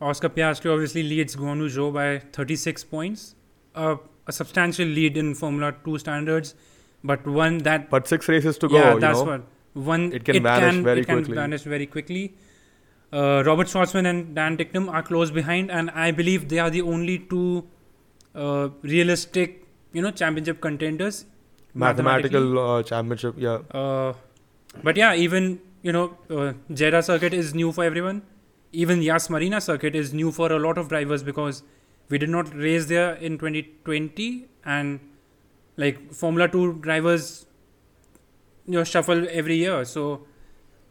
Oscar 0.00 0.28
Piastri 0.28 0.72
obviously 0.72 1.02
leads 1.02 1.34
Guan 1.36 1.58
Yu 1.58 1.68
Zhou 1.68 1.92
by 1.92 2.18
36 2.32 2.84
points, 2.84 3.34
uh, 3.74 3.96
a 4.26 4.32
substantial 4.32 4.86
lead 4.86 5.16
in 5.16 5.34
Formula 5.34 5.74
2 5.84 5.98
standards, 5.98 6.54
but 7.02 7.26
one 7.26 7.58
that 7.58 7.90
But 7.90 8.06
six 8.06 8.28
races 8.28 8.58
to 8.58 8.68
go. 8.68 8.76
yeah, 8.76 8.94
you 8.94 9.00
that's 9.00 9.18
know? 9.18 9.24
what 9.24 9.42
one 9.74 10.12
It 10.12 10.24
can 10.24 10.42
vanish 10.42 10.76
very 10.84 11.00
it 11.00 11.06
can 11.06 11.16
quickly. 11.18 11.34
vanish 11.34 11.62
very 11.62 11.86
quickly. 11.86 12.34
Uh, 13.12 13.42
Robert 13.44 13.66
Shwartzman 13.66 14.06
and 14.08 14.34
Dan 14.34 14.56
Ticktum 14.56 14.90
are 14.92 15.02
close 15.02 15.30
behind, 15.30 15.70
and 15.70 15.90
I 15.90 16.10
believe 16.10 16.48
they 16.48 16.58
are 16.58 16.70
the 16.70 16.82
only 16.82 17.18
two 17.18 17.64
uh, 18.34 18.68
realistic, 18.82 19.66
you 19.92 20.00
know, 20.02 20.10
championship 20.10 20.60
contenders. 20.60 21.24
mathematical 21.74 22.58
uh, 22.58 22.82
championship. 22.82 23.34
Yeah. 23.38 23.58
Uh, 23.70 24.14
but 24.82 24.96
yeah, 24.96 25.14
even 25.14 25.60
you 25.82 25.92
know, 25.92 26.16
uh, 26.30 26.52
Jeddah 26.72 27.02
circuit 27.02 27.34
is 27.34 27.54
new 27.54 27.72
for 27.72 27.84
everyone. 27.84 28.22
Even 28.72 29.02
Yas 29.02 29.28
Marina 29.28 29.60
circuit 29.60 29.94
is 29.94 30.12
new 30.14 30.30
for 30.32 30.50
a 30.52 30.58
lot 30.58 30.78
of 30.78 30.88
drivers 30.88 31.22
because 31.22 31.62
we 32.08 32.18
did 32.18 32.30
not 32.30 32.54
race 32.54 32.86
there 32.86 33.14
in 33.16 33.36
2020, 33.38 34.46
and 34.64 35.00
like 35.76 36.12
Formula 36.12 36.48
Two 36.48 36.74
drivers, 36.74 37.46
you 38.66 38.84
shuffle 38.84 39.26
every 39.30 39.56
year. 39.56 39.84
So 39.84 40.26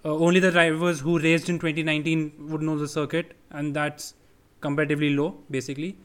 uh, 0.04 0.10
only 0.10 0.40
the 0.40 0.52
drivers 0.52 1.00
who 1.02 1.20
raced 1.20 1.50
in 1.50 1.60
2019 1.60 2.50
would 2.50 2.62
know 2.62 2.78
the 2.78 2.88
circuit, 2.88 3.36
and 3.50 3.76
that's 3.76 4.14
comparatively 4.60 5.12
low, 5.12 5.38
basically. 5.50 5.98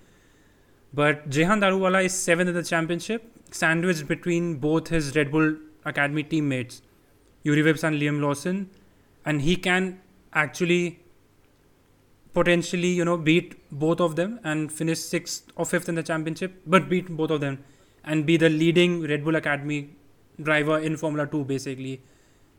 But 0.92 1.28
Jehan 1.28 1.60
Daruwala 1.60 2.04
is 2.04 2.14
seventh 2.14 2.48
in 2.48 2.54
the 2.54 2.62
championship, 2.62 3.30
sandwiched 3.50 4.06
between 4.06 4.56
both 4.56 4.88
his 4.88 5.14
Red 5.16 5.30
Bull 5.30 5.56
Academy 5.84 6.22
teammates, 6.22 6.82
Juri 7.44 7.62
Vips 7.62 7.84
and 7.84 8.00
Liam 8.00 8.20
Lawson, 8.20 8.70
and 9.24 9.42
he 9.42 9.56
can 9.56 10.00
actually 10.32 11.00
potentially, 12.32 12.88
you 12.88 13.04
know, 13.04 13.16
beat 13.16 13.54
both 13.72 14.00
of 14.00 14.14
them 14.14 14.38
and 14.44 14.70
finish 14.70 14.98
sixth 14.98 15.50
or 15.56 15.64
fifth 15.64 15.88
in 15.88 15.94
the 15.94 16.02
championship, 16.02 16.60
but 16.66 16.88
beat 16.88 17.08
both 17.08 17.30
of 17.30 17.40
them 17.40 17.64
and 18.04 18.26
be 18.26 18.36
the 18.36 18.50
leading 18.50 19.02
Red 19.02 19.24
Bull 19.24 19.36
Academy 19.36 19.90
driver 20.42 20.78
in 20.78 20.96
Formula 20.96 21.26
2, 21.26 21.44
basically. 21.44 22.00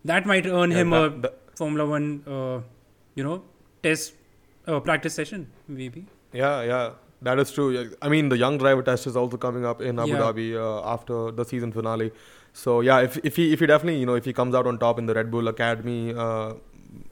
That 0.05 0.25
might 0.25 0.45
earn 0.45 0.71
Yeah, 0.71 0.77
him 0.81 0.89
that- 0.91 1.03
a 1.03 1.21
that- 1.21 1.39
Formula 1.55 1.85
1, 1.85 2.23
uh, 2.27 2.61
you 3.15 3.23
know, 3.23 3.43
test, 3.83 4.13
uh, 4.67 4.79
practice 4.79 5.13
session, 5.13 5.47
maybe. 5.67 6.05
Yeah, 6.33 6.61
yeah, 6.63 6.91
that 7.21 7.39
is 7.39 7.51
true. 7.51 7.89
I 8.01 8.09
mean, 8.09 8.29
the 8.29 8.37
young 8.37 8.57
driver 8.57 8.81
test 8.83 9.07
is 9.07 9.15
also 9.15 9.37
coming 9.37 9.65
up 9.65 9.81
in 9.81 9.97
Abu 9.99 10.11
Yeah. 10.11 10.19
Dhabi 10.19 10.47
uh, 10.55 10.81
after 10.93 11.31
the 11.31 11.45
season 11.45 11.71
finale. 11.71 12.11
So 12.53 12.81
yeah, 12.81 12.99
if 13.01 13.17
if 13.23 13.35
he 13.35 13.53
if 13.53 13.59
he 13.59 13.65
definitely 13.67 13.99
you 13.99 14.05
know 14.09 14.15
if 14.15 14.25
he 14.25 14.33
comes 14.33 14.55
out 14.59 14.65
on 14.69 14.77
top 14.83 14.97
in 14.99 15.05
the 15.05 15.13
Red 15.13 15.29
Bull 15.31 15.47
Academy 15.47 16.13
uh, 16.13 16.53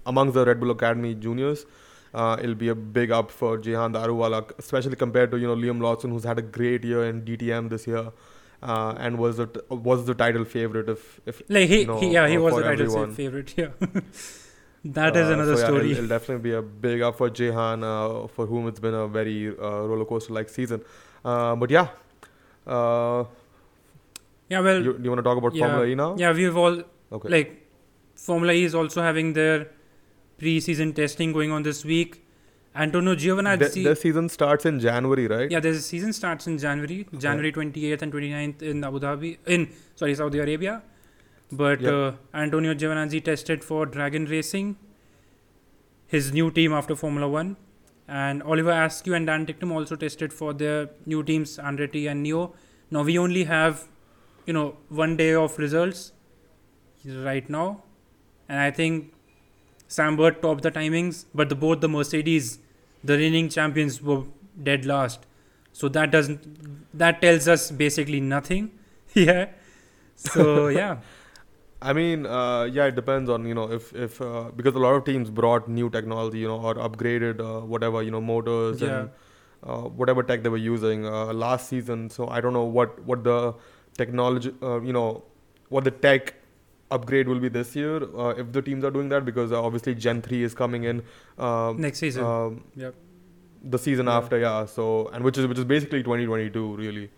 amongst 0.06 0.34
the 0.34 0.45
Red 0.45 0.60
Bull 0.60 0.71
Academy 0.71 1.13
juniors. 1.15 1.65
Uh, 2.13 2.38
it'll 2.41 2.56
be 2.56 2.69
a 2.69 2.75
big 2.75 3.12
up 3.12 3.30
for 3.30 3.58
Jehan 3.58 3.93
Daruwala, 3.93 4.39
especially 4.58 4.95
compared 4.95 5.32
to 5.32 5.38
you 5.38 5.47
know 5.47 5.56
Liam 5.56 5.82
Lawson, 5.82 6.12
who's 6.12 6.23
had 6.23 6.39
a 6.39 6.41
great 6.41 6.84
year 6.86 7.04
in 7.06 7.21
DTM 7.25 7.69
this 7.69 7.86
year, 7.88 8.06
uh, 8.73 8.93
and 9.08 9.17
was 9.23 9.38
the 9.38 9.47
was 9.69 10.06
the 10.06 10.15
title 10.15 10.45
favorite. 10.45 10.89
If 10.89 11.06
if 11.34 11.41
Like 11.49 11.69
he, 11.69 11.82
you 11.82 11.88
know, 11.88 11.99
he 11.99 12.12
yeah, 12.13 12.28
he 12.28 12.38
was 12.38 12.56
the 12.56 12.63
title 12.63 12.86
everyone. 12.86 13.13
favorite. 13.21 13.54
Yeah, 13.58 13.69
that 14.99 15.15
is 15.15 15.30
Uh, 15.30 15.34
another 15.34 15.56
so 15.56 15.62
yeah, 15.62 15.65
story. 15.67 15.91
It'll, 15.91 16.04
it'll 16.06 16.08
definitely 16.08 16.43
be 16.49 16.54
a 16.56 16.62
big 16.62 17.01
up 17.01 17.17
for 17.17 17.30
Jehan, 17.30 17.84
uh, 17.84 18.28
for 18.28 18.45
whom 18.47 18.67
it's 18.67 18.80
been 18.80 18.93
a 18.93 19.08
very 19.08 19.38
uh, 19.49 19.82
roller 19.91 20.06
coaster 20.06 20.34
like 20.34 20.49
season. 20.49 20.82
Uh, 21.23 21.56
but 21.56 21.69
yeah, 21.71 21.88
uh, 22.67 23.23
yeah, 24.49 24.60
well, 24.60 24.84
you, 24.84 24.93
do 24.97 25.04
you 25.04 25.10
want 25.10 25.19
to 25.19 25.23
talk 25.23 25.38
about 25.38 25.56
yeah, 25.56 25.65
Formula 25.65 25.86
E 25.88 25.95
now? 25.95 26.15
yeah, 26.17 26.32
we've 26.32 26.56
all 26.58 26.82
Okay. 27.12 27.30
like 27.30 27.67
Formula 28.15 28.54
E 28.54 28.63
is 28.63 28.75
also 28.75 29.01
having 29.01 29.34
their 29.34 29.67
pre-season 30.38 30.93
testing 30.93 31.32
going 31.34 31.51
on 31.51 31.63
this 31.63 31.84
week. 31.86 32.24
Antonio 32.75 33.15
the, 33.15 33.21
Giovinazzi, 33.25 33.83
the 33.83 33.95
season 33.95 34.27
starts 34.29 34.65
in 34.65 34.79
January, 34.79 35.27
right? 35.27 35.49
yeah, 35.49 35.59
the 35.59 35.73
season 35.75 36.11
starts 36.13 36.47
in 36.47 36.57
January, 36.57 37.07
January 37.17 37.51
28th 37.51 38.01
and 38.01 38.11
29th 38.13 38.61
in 38.61 38.83
Abu 38.83 38.99
Dhabi, 38.99 39.38
in 39.47 39.69
sorry 39.95 40.15
Saudi 40.15 40.39
Arabia. 40.39 40.81
But 41.51 41.79
Yep. 41.81 41.93
uh, 41.93 42.11
Antonio 42.33 42.73
Giovinazzi 42.73 43.23
tested 43.23 43.63
for 43.63 43.85
Dragon 43.85 44.25
Racing, 44.25 44.75
his 46.07 46.33
new 46.33 46.51
team 46.51 46.73
after 46.73 46.95
Formula 46.95 47.29
One, 47.29 47.55
and 48.07 48.43
Oliver 48.43 48.71
Askew 48.71 49.13
and 49.13 49.25
Dan 49.27 49.45
Ticktum 49.45 49.71
also 49.71 49.95
tested 49.95 50.33
for 50.33 50.53
their 50.53 50.89
new 51.05 51.23
teams 51.23 51.57
Andretti 51.57 52.09
and 52.11 52.25
NIO. 52.25 52.51
Now 52.91 53.03
we 53.03 53.17
only 53.17 53.45
have, 53.45 53.88
you 54.45 54.53
know, 54.53 54.77
one 54.89 55.15
day 55.15 55.33
of 55.33 55.57
results 55.57 56.11
right 57.05 57.49
now, 57.49 57.83
and 58.49 58.59
I 58.59 58.69
think 58.71 59.13
Sam 59.88 60.17
Bird 60.17 60.41
topped 60.41 60.63
the 60.63 60.71
timings, 60.71 61.25
but 61.33 61.49
the, 61.49 61.55
both 61.55 61.79
the 61.81 61.88
Mercedes, 61.89 62.59
the 63.05 63.17
reigning 63.17 63.49
champions, 63.49 64.01
were 64.01 64.23
dead 64.61 64.85
last. 64.85 65.25
So 65.73 65.89
that 65.89 66.11
doesn't 66.11 66.97
that 66.97 67.21
tells 67.21 67.47
us 67.47 67.71
basically 67.71 68.19
nothing. 68.21 68.71
yeah. 69.13 69.47
So 70.15 70.67
yeah, 70.79 70.97
I 71.81 71.93
mean, 71.93 72.25
uh, 72.25 72.63
yeah, 72.63 72.85
it 72.85 72.95
depends 72.95 73.29
on 73.29 73.45
you 73.45 73.53
know 73.53 73.71
if 73.71 73.93
if 73.93 74.21
uh, 74.21 74.51
because 74.55 74.75
a 74.75 74.79
lot 74.79 74.95
of 74.95 75.03
teams 75.05 75.29
brought 75.29 75.67
new 75.67 75.89
technology, 75.89 76.39
you 76.39 76.47
know, 76.47 76.59
or 76.59 76.75
upgraded 76.75 77.39
uh, 77.41 77.65
whatever 77.65 78.01
you 78.01 78.11
know 78.11 78.21
motors 78.21 78.81
Yeah. 78.81 78.99
and 78.99 79.09
uh, 79.63 79.81
whatever 80.01 80.23
tech 80.23 80.43
they 80.43 80.49
were 80.49 80.57
using 80.69 81.05
uh, 81.05 81.33
last 81.33 81.69
season. 81.69 82.09
So 82.09 82.27
I 82.27 82.41
don't 82.41 82.53
know 82.53 82.63
what 82.63 82.99
what 83.03 83.23
the 83.23 83.53
technology, 83.97 84.53
uh, 84.63 84.81
you 84.81 84.93
know, 84.93 85.23
what 85.69 85.83
the 85.83 85.91
tech 85.91 86.35
upgrade 86.91 87.28
will 87.28 87.39
be 87.39 87.50
this 87.50 87.76
year 87.76 88.04
uh, 88.17 88.30
if 88.38 88.52
the 88.52 88.62
teams 88.62 88.84
are 88.84 88.91
doing 88.91 89.10
that 89.10 89.26
because 89.26 89.52
uh, 89.52 89.62
obviously 89.63 89.95
Gen 89.95 90.21
three 90.21 90.43
is 90.43 90.54
coming 90.54 90.84
in. 90.84 91.04
Uh, 91.38 91.74
Next 91.78 92.00
season. 92.00 92.24
um, 92.24 92.63
Yep. 92.76 92.95
The 93.63 93.80
season 93.80 94.06
Yeah. 94.06 94.17
after, 94.17 94.38
yeah. 94.39 94.65
So 94.65 95.08
and 95.13 95.24
which 95.24 95.38
is 95.38 95.48
which 95.48 95.58
is 95.58 95.65
basically 95.65 96.04
2022, 96.04 96.76
really. 96.76 97.10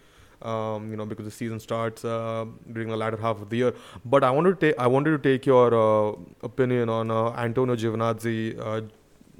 Um, 0.42 0.92
you 0.92 0.96
know, 0.98 1.06
because 1.06 1.26
the 1.26 1.32
season 1.32 1.60
starts 1.60 2.06
uh, 2.06 2.46
during 2.72 2.90
the 2.90 2.96
latter 2.96 3.18
half 3.18 3.42
of 3.42 3.50
the 3.50 3.58
year. 3.58 3.74
But 4.06 4.24
I 4.24 4.30
wanted 4.30 4.60
to 4.60 4.68
take 4.68 4.80
I 4.80 4.88
wanted 4.88 5.12
to 5.12 5.18
take 5.30 5.46
your 5.48 5.74
uh, 5.74 6.14
opinion 6.44 6.90
on 6.90 7.10
uh, 7.12 7.32
Antonio 7.32 7.76
Giovinazzi 7.76 8.58
uh, 8.60 8.82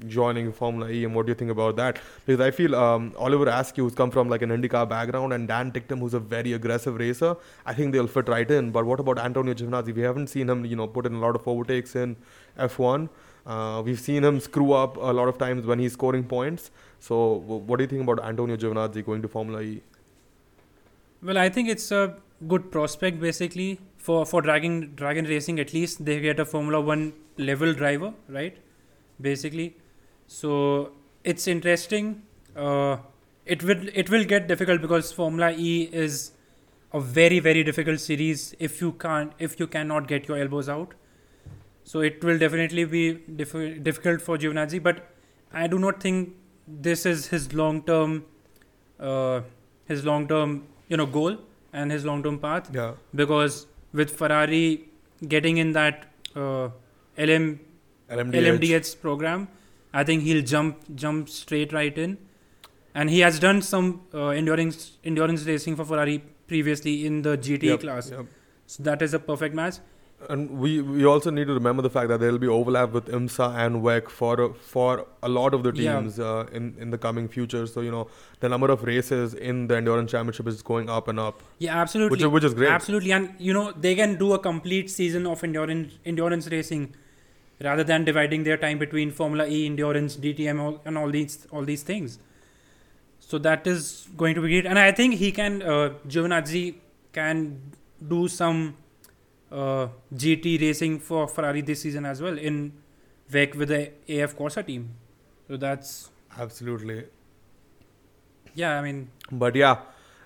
joining 0.06 0.52
Formula 0.52 0.90
E 0.90 1.04
and 1.04 1.14
what 1.14 1.26
do 1.26 1.30
you 1.30 1.34
think 1.34 1.50
about 1.50 1.76
that? 1.76 1.98
Because 2.24 2.40
I 2.40 2.50
feel 2.50 2.74
um, 2.74 3.14
Oliver 3.16 3.48
Askew, 3.48 3.84
who's 3.84 3.94
come 3.94 4.10
from 4.10 4.28
like 4.28 4.42
an 4.42 4.50
IndyCar 4.50 4.88
background, 4.88 5.32
and 5.32 5.48
Dan 5.48 5.72
Ticktum, 5.72 5.98
who's 6.00 6.14
a 6.14 6.20
very 6.20 6.52
aggressive 6.52 6.96
racer, 6.96 7.36
I 7.66 7.74
think 7.74 7.92
they'll 7.92 8.06
fit 8.06 8.28
right 8.28 8.50
in. 8.50 8.70
But 8.70 8.86
what 8.86 9.00
about 9.00 9.18
Antonio 9.18 9.54
Giovinazzi? 9.54 9.94
We 9.94 10.02
haven't 10.02 10.28
seen 10.28 10.48
him, 10.48 10.64
you 10.64 10.76
know, 10.76 10.86
put 10.86 11.06
in 11.06 11.14
a 11.14 11.18
lot 11.18 11.34
of 11.34 11.46
overtakes 11.46 11.96
in 11.96 12.16
F1. 12.58 13.08
Uh, 13.46 13.82
we've 13.84 13.98
seen 13.98 14.24
him 14.24 14.40
screw 14.40 14.72
up 14.72 14.96
a 14.96 15.12
lot 15.12 15.28
of 15.28 15.38
times 15.38 15.66
when 15.66 15.78
he's 15.78 15.94
scoring 15.94 16.24
points. 16.24 16.70
So, 17.00 17.34
what 17.34 17.78
do 17.78 17.84
you 17.84 17.88
think 17.88 18.02
about 18.02 18.24
Antonio 18.24 18.56
Giovinazzi 18.56 19.04
going 19.04 19.22
to 19.22 19.28
Formula 19.28 19.62
E? 19.62 19.82
Well, 21.22 21.38
I 21.38 21.48
think 21.48 21.68
it's 21.68 21.90
a 21.90 22.16
good 22.46 22.70
prospect 22.70 23.20
basically 23.20 23.80
for 23.96 24.24
for 24.24 24.40
dragon 24.42 24.92
dragon 24.94 25.24
racing. 25.24 25.58
At 25.58 25.72
least 25.72 26.04
they 26.04 26.20
get 26.20 26.38
a 26.38 26.44
Formula 26.44 26.80
One 26.80 27.12
level 27.36 27.72
driver, 27.72 28.12
right? 28.28 28.56
Basically, 29.20 29.76
so 30.28 30.92
it's 31.24 31.46
interesting. 31.48 32.22
Uh, 32.56 32.98
it 33.46 33.62
will 33.62 33.88
it 34.02 34.10
will 34.10 34.24
get 34.24 34.46
difficult 34.48 34.80
because 34.82 35.10
Formula 35.12 35.50
E 35.56 35.88
is 36.04 36.32
a 36.92 37.00
very 37.00 37.38
very 37.40 37.62
difficult 37.64 38.00
series 38.00 38.54
if 38.58 38.80
you 38.82 38.92
can't 38.92 39.32
if 39.38 39.58
you 39.60 39.66
cannot 39.66 40.06
get 40.08 40.28
your 40.28 40.38
elbows 40.38 40.68
out. 40.68 40.94
So 41.84 42.00
it 42.00 42.22
will 42.22 42.38
definitely 42.38 42.84
be 42.84 43.04
diff- 43.42 43.82
difficult 43.82 44.20
for 44.20 44.36
Giovinazzi, 44.36 44.82
but 44.82 45.06
I 45.52 45.66
do 45.66 45.78
not 45.78 46.02
think 46.02 46.34
this 46.66 47.06
is 47.06 47.26
his 47.28 47.52
long 47.54 47.82
term 47.82 48.24
uh, 49.00 49.40
his 49.86 50.04
long 50.04 50.28
term 50.28 50.66
you 50.88 50.96
know 50.98 51.06
goal 51.06 51.38
and 51.72 51.90
his 51.90 52.04
long 52.04 52.22
term 52.22 52.38
path 52.38 52.68
Yeah. 52.74 52.92
because 53.14 53.66
with 53.92 54.10
Ferrari 54.10 54.84
getting 55.26 55.56
in 55.56 55.72
that 55.72 56.04
uh, 56.36 56.68
LM 57.16 57.60
LMDH 58.10 59.00
program, 59.00 59.48
I 59.92 60.04
think 60.04 60.22
he'll 60.22 60.42
jump 60.42 60.78
jump 60.94 61.28
straight 61.28 61.72
right 61.72 61.96
in, 61.96 62.18
and 62.94 63.10
he 63.10 63.20
has 63.20 63.38
done 63.38 63.62
some 63.62 64.02
uh, 64.14 64.28
endurance 64.28 64.92
endurance 65.04 65.44
racing 65.44 65.76
for 65.76 65.84
Ferrari 65.84 66.18
previously 66.46 67.06
in 67.06 67.22
the 67.22 67.36
GT 67.38 67.62
Yep, 67.62 67.80
class. 67.80 68.10
yep. 68.10 68.26
So 68.66 68.82
that 68.82 69.00
is 69.02 69.14
a 69.14 69.18
perfect 69.18 69.54
match. 69.54 69.76
And 70.28 70.50
we, 70.58 70.80
we 70.82 71.04
also 71.06 71.30
need 71.30 71.46
to 71.46 71.54
remember 71.54 71.80
the 71.80 71.88
fact 71.90 72.08
that 72.08 72.18
there 72.18 72.32
will 72.32 72.40
be 72.40 72.48
overlap 72.48 72.90
with 72.90 73.06
IMSA 73.06 73.54
and 73.64 73.82
WEC 73.84 74.08
for 74.10 74.52
for 74.54 75.06
a 75.22 75.28
lot 75.28 75.54
of 75.54 75.62
the 75.62 75.72
Yeah. 75.74 76.00
teams 76.00 76.18
uh, 76.18 76.46
in 76.52 76.74
in 76.86 76.90
the 76.90 76.98
coming 76.98 77.28
future. 77.28 77.66
So 77.68 77.80
you 77.82 77.92
know 77.92 78.08
the 78.40 78.48
number 78.48 78.68
of 78.76 78.82
races 78.82 79.34
in 79.34 79.68
the 79.68 79.76
endurance 79.76 80.10
championship 80.10 80.48
is 80.48 80.60
going 80.60 80.90
up 80.90 81.06
and 81.08 81.20
up, 81.20 81.44
Yeah, 81.58 81.80
absolutely. 81.80 82.16
which 82.16 82.22
is, 82.22 82.32
which 82.38 82.44
is 82.50 82.54
great. 82.62 82.70
Absolutely, 82.78 83.12
and 83.12 83.30
you 83.38 83.52
know 83.58 83.70
they 83.86 83.94
can 83.94 84.18
do 84.24 84.32
a 84.32 84.40
complete 84.40 84.90
season 84.90 85.26
of 85.34 85.44
endurance 85.44 85.94
endurance 86.04 86.48
racing, 86.56 86.88
rather 87.60 87.84
than 87.84 88.04
dividing 88.04 88.44
their 88.44 88.56
time 88.56 88.78
between 88.78 89.10
Formula 89.10 89.46
E, 89.46 89.66
endurance, 89.66 90.16
DTM, 90.16 90.60
all, 90.60 90.80
and 90.84 90.98
all 90.98 91.10
these 91.10 91.46
all 91.50 91.64
these 91.64 91.82
things. 91.82 92.18
So 93.20 93.38
that 93.38 93.66
is 93.66 94.08
going 94.16 94.34
to 94.36 94.40
be 94.40 94.48
great, 94.48 94.66
and 94.66 94.78
I 94.78 94.92
think 94.92 95.14
he 95.14 95.32
can 95.32 95.62
uh, 95.62 95.94
Giovinazzi 96.06 96.76
can 97.12 97.60
do 98.06 98.28
some 98.28 98.76
uh, 99.50 99.88
GT 100.14 100.60
racing 100.60 101.00
for 101.00 101.26
Ferrari 101.28 101.62
this 101.62 101.82
season 101.82 102.06
as 102.06 102.22
well 102.22 102.38
in 102.38 102.72
WEC 103.32 103.54
with 103.54 103.68
the 103.68 103.92
AF 104.08 104.36
Corse 104.36 104.58
team. 104.66 104.90
So 105.48 105.56
that's 105.56 106.10
Absolutely. 106.38 107.04
yeah, 108.54 108.78
I 108.78 108.82
mean 108.82 109.10
But 109.30 109.56
yeah, 109.56 109.78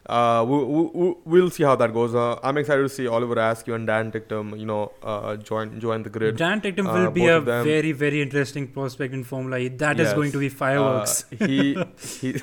uh, 0.07 0.45
we, 0.49 0.65
we, 0.65 1.15
we'll 1.25 1.51
see 1.51 1.63
how 1.63 1.77
that 1.77 1.93
goes. 1.93 2.15
Uh, 2.15 2.39
I'm 2.43 2.59
excited 2.59 2.83
to 2.83 2.89
see 2.89 3.07
Oliver 3.07 3.39
Askew 3.39 3.75
and 3.75 3.87
Dan 3.87 4.11
Ticktum, 4.11 4.59
you 4.59 4.67
know, 4.67 4.93
uh, 5.03 5.37
join 5.37 5.79
join 5.81 6.03
the 6.03 6.11
grid. 6.11 6.37
Dan 6.37 6.61
Ticktum 6.61 6.89
Uh, 6.89 6.93
will 6.95 7.11
be 7.11 7.27
a 7.29 7.41
very 7.41 7.93
very 7.93 8.21
interesting 8.21 8.67
prospect 8.69 9.15
in 9.15 9.23
Formula 9.25 9.59
E. 9.59 9.69
That 9.69 10.01
is 10.01 10.07
Yes. 10.09 10.15
going 10.15 10.33
to 10.33 10.39
be 10.39 10.49
fireworks. 10.49 11.25
Uh, 11.41 11.47
he 11.47 11.77
he 12.21 12.35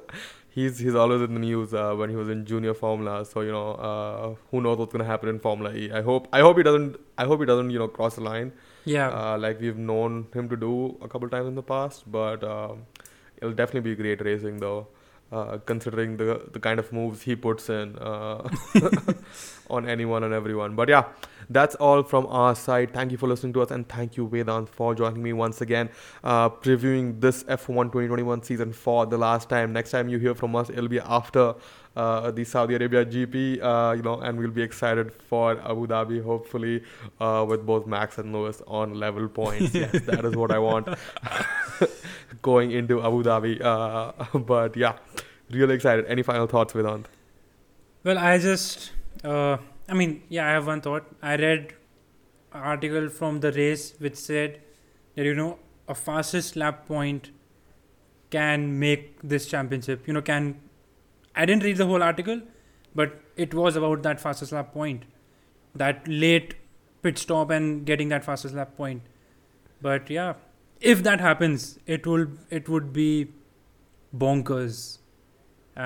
he's 0.50 0.78
he's 0.78 0.94
always 0.94 1.20
in 1.22 1.34
the 1.34 1.40
news 1.40 1.74
uh, 1.74 1.94
when 1.94 2.08
he 2.10 2.16
was 2.16 2.28
in 2.28 2.44
junior 2.46 2.74
Formula. 2.74 3.24
So 3.24 3.40
you 3.40 3.50
know, 3.52 3.70
uh, 3.72 4.34
who 4.50 4.60
knows 4.60 4.78
what's 4.78 4.92
gonna 4.92 5.04
happen 5.04 5.28
in 5.28 5.40
Formula 5.40 5.74
E? 5.74 5.90
I 5.92 6.02
hope 6.02 6.28
I 6.32 6.40
hope 6.40 6.56
he 6.56 6.62
doesn't. 6.62 6.96
I 7.16 7.24
hope 7.24 7.40
he 7.40 7.46
doesn't 7.46 7.70
you 7.70 7.78
know 7.80 7.88
cross 7.88 8.14
the 8.14 8.20
line 8.22 8.52
yeah. 8.84 9.08
uh, 9.08 9.38
like 9.38 9.60
we've 9.60 9.76
known 9.76 10.28
him 10.34 10.48
to 10.48 10.56
do 10.56 10.96
a 11.02 11.08
couple 11.08 11.28
times 11.28 11.48
in 11.48 11.56
the 11.56 11.62
past. 11.62 12.10
But 12.10 12.44
it'll 13.38 13.54
definitely 13.54 13.90
be 13.90 13.96
great 13.96 14.24
racing 14.24 14.58
though. 14.58 14.86
Uh, 15.30 15.58
considering 15.66 16.16
the 16.16 16.48
the 16.54 16.58
kind 16.58 16.80
of 16.80 16.90
moves 16.90 17.20
he 17.20 17.36
puts 17.36 17.68
in 17.68 17.94
uh, 17.98 18.48
on 19.68 19.86
anyone 19.86 20.24
and 20.24 20.32
everyone. 20.32 20.74
But 20.74 20.88
yeah, 20.88 21.04
that's 21.50 21.74
all 21.74 22.02
from 22.02 22.24
our 22.28 22.54
side. 22.54 22.94
Thank 22.94 23.12
you 23.12 23.18
for 23.18 23.28
listening 23.28 23.52
to 23.52 23.60
us, 23.60 23.70
and 23.70 23.86
thank 23.86 24.16
you 24.16 24.26
Vedant 24.26 24.70
for 24.70 24.94
joining 24.94 25.22
me 25.22 25.34
once 25.34 25.60
again, 25.60 25.90
uh, 26.24 26.48
previewing 26.48 27.20
this 27.20 27.42
F1 27.44 27.92
2021 27.92 28.42
season 28.42 28.72
for 28.72 29.04
the 29.04 29.18
last 29.18 29.50
time. 29.50 29.70
Next 29.74 29.90
time 29.90 30.08
you 30.08 30.18
hear 30.18 30.34
from 30.34 30.56
us, 30.56 30.70
it'll 30.70 30.88
be 30.88 31.00
after 31.00 31.54
uh, 31.94 32.30
the 32.30 32.44
Saudi 32.44 32.76
Arabia 32.76 33.04
GP, 33.04 33.60
uh, 33.62 33.92
you 33.92 34.02
know, 34.02 34.20
and 34.20 34.38
we'll 34.38 34.50
be 34.50 34.62
excited 34.62 35.12
for 35.12 35.60
Abu 35.60 35.86
Dhabi, 35.86 36.22
hopefully, 36.24 36.84
uh, 37.20 37.44
with 37.46 37.66
both 37.66 37.86
Max 37.86 38.16
and 38.16 38.32
Lewis 38.32 38.62
on 38.66 38.94
level 38.94 39.28
points. 39.28 39.74
yes, 39.74 39.92
that 40.06 40.24
is 40.24 40.34
what 40.36 40.50
I 40.50 40.58
want 40.58 40.88
going 42.42 42.70
into 42.72 43.02
Abu 43.02 43.22
Dhabi. 43.22 43.60
Uh, 43.60 44.38
but 44.38 44.76
yeah, 44.76 44.94
really 45.50 45.74
excited. 45.74 46.06
Any 46.06 46.22
final 46.22 46.46
thoughts, 46.46 46.72
Vedant? 46.72 47.06
Well, 48.04 48.18
I 48.18 48.38
just, 48.38 48.92
uh, 49.24 49.58
I 49.88 49.94
mean, 49.94 50.22
yeah, 50.28 50.46
I 50.48 50.52
have 50.52 50.66
one 50.66 50.80
thought. 50.80 51.06
I 51.22 51.36
read 51.36 51.74
an 52.52 52.60
article 52.60 53.08
from 53.08 53.40
the 53.40 53.52
race 53.52 53.94
which 53.98 54.16
said 54.16 54.60
that 55.14 55.24
you 55.24 55.34
know 55.34 55.58
a 55.88 55.94
fastest 55.94 56.56
lap 56.56 56.86
point 56.86 57.30
can 58.30 58.78
make 58.78 59.18
this 59.22 59.46
championship. 59.46 60.06
You 60.06 60.14
know, 60.14 60.22
can 60.22 60.60
I 61.34 61.46
didn't 61.46 61.62
read 61.62 61.76
the 61.76 61.86
whole 61.86 62.02
article, 62.02 62.40
but 62.94 63.20
it 63.36 63.54
was 63.54 63.76
about 63.76 64.02
that 64.02 64.20
fastest 64.20 64.52
lap 64.52 64.72
point, 64.72 65.04
that 65.74 66.06
late 66.06 66.54
pit 67.02 67.18
stop 67.18 67.50
and 67.50 67.86
getting 67.86 68.08
that 68.08 68.24
fastest 68.24 68.54
lap 68.54 68.76
point. 68.76 69.02
But 69.80 70.10
yeah, 70.10 70.34
if 70.80 71.02
that 71.04 71.20
happens, 71.20 71.78
it 71.86 72.06
will 72.06 72.26
it 72.50 72.68
would 72.68 72.92
be 72.92 73.28
bonkers. 74.16 74.97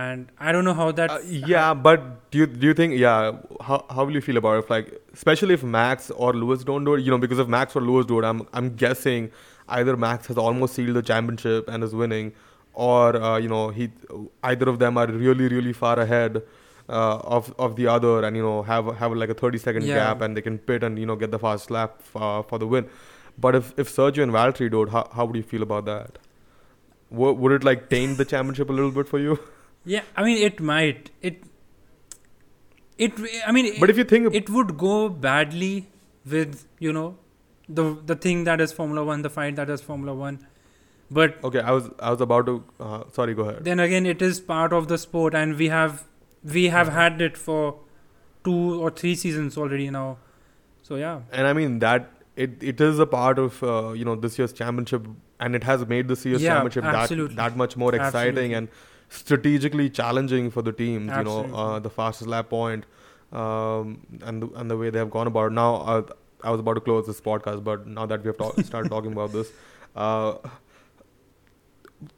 And 0.00 0.28
I 0.48 0.52
don't 0.52 0.64
know 0.64 0.72
how 0.72 0.90
that 0.98 1.10
Uh, 1.14 1.18
yeah, 1.52 1.74
but 1.86 2.04
do 2.30 2.38
you 2.38 2.46
do 2.60 2.66
you 2.68 2.74
think 2.76 2.94
yeah? 2.98 3.32
How 3.70 3.78
how 3.96 4.04
will 4.06 4.14
you 4.18 4.22
feel 4.28 4.38
about 4.40 4.54
it? 4.56 4.64
If, 4.64 4.70
like 4.74 4.86
especially 5.16 5.54
if 5.58 5.64
Max 5.74 6.10
or 6.26 6.32
Lewis 6.42 6.64
don't 6.70 6.84
do 6.90 6.94
it, 6.94 7.02
you 7.08 7.10
know, 7.14 7.18
because 7.24 7.42
if 7.44 7.50
Max 7.54 7.76
or 7.80 7.82
Lewis 7.88 8.06
do 8.12 8.20
it, 8.20 8.24
I'm 8.30 8.40
I'm 8.60 8.70
guessing 8.84 9.28
either 9.80 9.96
Max 10.06 10.28
has 10.32 10.38
almost 10.44 10.74
sealed 10.80 10.96
the 11.00 11.02
championship 11.10 11.68
and 11.68 11.84
is 11.88 11.94
winning, 12.04 12.32
or 12.88 13.16
uh, 13.16 13.36
you 13.46 13.50
know 13.54 13.68
he 13.68 13.90
either 14.54 14.70
of 14.74 14.78
them 14.84 14.96
are 15.04 15.06
really 15.26 15.48
really 15.56 15.74
far 15.82 15.94
ahead 16.06 16.40
uh, 16.88 17.18
of 17.38 17.54
of 17.68 17.76
the 17.82 17.86
other, 17.98 18.16
and 18.24 18.34
you 18.42 18.42
know 18.50 18.56
have 18.72 18.92
have 19.04 19.12
like 19.26 19.36
a 19.38 19.40
30 19.44 19.58
second 19.68 19.84
Yeah. 19.92 20.00
gap 20.00 20.22
and 20.22 20.34
they 20.40 20.46
can 20.50 20.58
pit 20.72 20.82
and 20.90 20.98
you 20.98 21.04
know 21.12 21.16
get 21.26 21.30
the 21.38 21.42
fast 21.46 21.70
lap 21.70 22.00
uh, 22.16 22.42
for 22.42 22.58
the 22.66 22.66
win. 22.76 22.88
But 23.46 23.54
if 23.62 23.74
if 23.84 23.94
Sergio 24.00 24.22
and 24.30 24.32
Valtteri 24.40 24.70
do 24.70 24.84
it, 24.84 24.88
how 24.98 25.08
how 25.20 25.26
would 25.26 25.36
you 25.36 25.48
feel 25.56 25.62
about 25.70 25.84
that? 25.94 26.18
Would, 27.10 27.34
would 27.44 27.52
it 27.60 27.64
like 27.72 27.90
taint 27.90 28.16
the 28.16 28.24
championship 28.24 28.70
a 28.70 28.72
little 28.82 28.90
bit 29.02 29.06
for 29.16 29.18
you? 29.30 29.38
Yeah, 29.84 30.02
I 30.16 30.22
mean 30.24 30.38
it 30.38 30.60
might. 30.60 31.10
It 31.22 31.42
it 32.98 33.12
I 33.46 33.52
mean 33.52 33.74
But 33.80 33.90
if 33.90 33.96
you 33.98 34.04
think 34.04 34.34
it 34.34 34.48
would 34.50 34.76
go 34.78 35.08
badly 35.08 35.88
with, 36.24 36.66
you 36.78 36.92
know, 36.92 37.16
the 37.68 37.96
the 38.06 38.14
thing 38.16 38.44
that 38.44 38.60
is 38.60 38.72
Formula 38.72 39.04
1, 39.04 39.22
the 39.22 39.30
fight 39.30 39.56
that 39.56 39.70
is 39.70 39.80
Formula 39.80 40.14
1. 40.14 40.38
But 41.10 41.38
Okay, 41.44 41.60
I 41.60 41.72
was 41.72 41.90
I 41.98 42.10
was 42.10 42.20
about 42.20 42.46
to. 42.46 42.64
Uh, 42.80 43.02
sorry, 43.12 43.34
go 43.34 43.42
ahead. 43.48 43.64
then 43.64 43.80
again 43.80 44.06
it 44.06 44.22
is 44.22 44.40
part 44.40 44.72
of 44.72 44.88
the 44.88 44.98
sport 44.98 45.34
and 45.34 45.56
we 45.56 45.68
have 45.68 46.04
we 46.58 46.68
have 46.76 46.88
Uh-huh. 46.88 47.00
had 47.00 47.20
it 47.20 47.36
for 47.36 47.78
two 48.44 48.60
or 48.84 48.90
three 48.90 49.14
seasons 49.24 49.58
already 49.64 49.90
now. 49.90 50.06
So 50.82 50.96
yeah. 50.96 51.20
And 51.32 51.46
I 51.46 51.52
mean 51.58 51.78
that 51.80 52.08
it 52.46 52.62
it 52.72 52.80
is 52.80 52.98
a 52.98 53.06
part 53.18 53.38
of 53.38 53.62
uh, 53.62 53.92
you 53.92 54.04
know 54.04 54.14
this 54.24 54.38
year's 54.38 54.52
championship, 54.62 55.06
and 55.40 55.54
it 55.60 55.64
has 55.72 55.86
made 55.92 56.08
this 56.14 56.24
year's 56.30 56.42
Yeah, 56.48 56.54
championship 56.54 56.84
that 56.84 57.36
that 57.42 57.56
much 57.64 57.76
more 57.76 57.94
exciting 57.94 58.54
Absolutely. 58.54 58.54
and 58.54 58.68
strategically 59.12 59.90
challenging 59.90 60.50
for 60.50 60.62
the 60.62 60.72
teams. 60.72 61.12
You 61.16 61.24
know, 61.24 61.44
uh, 61.54 61.78
the 61.78 61.90
fastest 61.90 62.28
lap 62.28 62.48
point, 62.50 62.84
um, 63.32 64.06
and 64.22 64.42
the, 64.42 64.48
and 64.56 64.70
the 64.70 64.76
way 64.76 64.90
they 64.90 64.98
have 64.98 65.10
gone 65.10 65.26
about 65.26 65.46
it. 65.46 65.52
Now, 65.52 65.76
uh, 65.76 66.02
I 66.42 66.50
was 66.50 66.60
about 66.60 66.74
to 66.74 66.80
close 66.80 67.06
this 67.06 67.20
podcast, 67.20 67.62
but 67.62 67.86
now 67.86 68.06
that 68.06 68.22
we 68.22 68.28
have 68.28 68.38
talk, 68.38 68.58
started 68.60 68.88
talking 68.96 69.12
about 69.12 69.32
this. 69.32 69.50
Uh, 69.94 70.34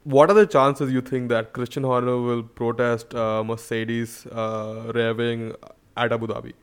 what 0.05 0.31
are 0.31 0.35
the 0.35 0.47
chances 0.47 0.91
you 0.93 1.03
think 1.03 1.29
that 1.29 1.53
Christian 1.53 1.83
Horner 1.83 2.19
will 2.19 2.43
protest 2.43 3.15
uh, 3.15 3.45
Mercedes 3.45 4.27
uh, 4.33 4.93
revving 4.95 5.55
at 5.97 6.13
Abu 6.13 6.27
Dhabi 6.27 6.55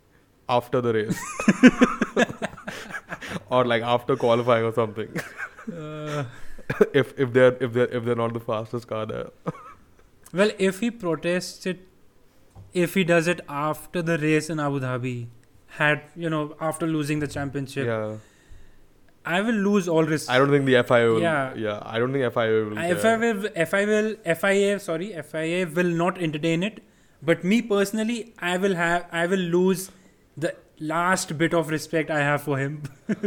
after 0.50 0.82
the 0.82 0.94
race? 0.94 1.20
or 3.50 3.66
like 3.66 3.84
after 3.84 4.16
qualifying 4.16 4.66
or 4.66 4.74
something. 4.74 5.10
Uh, 5.72 6.24
if 6.94 7.14
if 7.20 7.34
they're 7.34 7.56
if 7.60 7.74
they're 7.74 7.88
if 7.88 8.06
they're 8.06 8.16
not 8.16 8.34
the 8.34 8.40
fastest 8.40 8.88
car 8.88 9.06
there. 9.06 9.30
Well, 10.34 10.52
if 10.58 10.80
he 10.80 10.92
protests 10.92 11.66
it, 11.66 11.88
if 12.74 12.94
he 12.94 13.04
does 13.04 13.28
it 13.28 13.42
after 13.50 14.02
the 14.02 14.18
race 14.18 14.50
in 14.50 14.60
Abu 14.60 14.80
Dhabi, 14.80 15.28
had 15.80 16.04
you 16.16 16.30
know 16.30 16.56
after 16.60 16.88
losing 16.88 17.20
the 17.20 17.28
championship, 17.28 17.86
Yeah. 17.88 18.18
I 19.24 19.40
will 19.42 19.54
lose 19.54 19.88
all 19.88 20.04
respect. 20.04 20.36
I 20.36 20.40
don't 20.40 20.50
think 20.50 20.66
the 20.66 20.84
FIA 20.84 21.10
will. 21.14 21.22
Yeah. 21.22 21.54
Yeah. 21.54 21.80
I 21.86 22.00
don't 22.00 22.12
think 22.12 22.34
FIA 22.34 22.66
will. 22.66 22.80
I 22.80 22.88
I 22.92 23.86
will, 23.86 24.16
FIA, 24.36 24.80
sorry, 24.80 25.10
FIA 25.32 25.68
will 25.68 25.92
not 26.04 26.18
entertain 26.18 26.64
it. 26.64 26.82
But 27.22 27.44
me 27.44 27.62
personally, 27.62 28.34
I 28.40 28.58
will 28.58 28.74
have, 28.76 29.06
I 29.12 29.28
will 29.28 29.46
lose 29.58 29.92
the 30.36 30.56
last 30.80 31.38
bit 31.38 31.54
of 31.54 31.70
respect 31.70 32.10
I 32.10 32.20
have 32.20 32.42
for 32.42 32.58
him. 32.58 32.82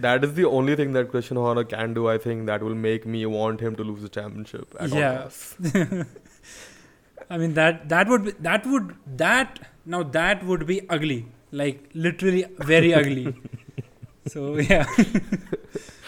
That 0.00 0.22
is 0.22 0.34
the 0.34 0.44
only 0.44 0.76
thing 0.76 0.92
that 0.92 1.10
Christian 1.10 1.36
Horner 1.36 1.64
can 1.64 1.92
do. 1.92 2.08
I 2.08 2.18
think 2.18 2.46
that 2.46 2.62
will 2.62 2.74
make 2.74 3.04
me 3.04 3.26
want 3.26 3.60
him 3.60 3.74
to 3.76 3.82
lose 3.82 4.00
the 4.00 4.08
championship. 4.08 4.74
At 4.78 4.92
all 4.92 4.98
Yeah. 4.98 6.04
I 7.30 7.38
mean 7.38 7.54
that 7.54 7.88
that 7.88 8.08
would 8.08 8.24
be, 8.24 8.32
that 8.40 8.66
would 8.66 8.94
that 9.24 9.58
now 9.84 10.02
that 10.02 10.44
would 10.44 10.66
be 10.66 10.88
ugly, 10.88 11.26
like 11.52 11.90
literally 11.94 12.46
very 12.58 12.94
ugly. 12.94 13.34
So 14.32 14.58
yeah, 14.58 14.84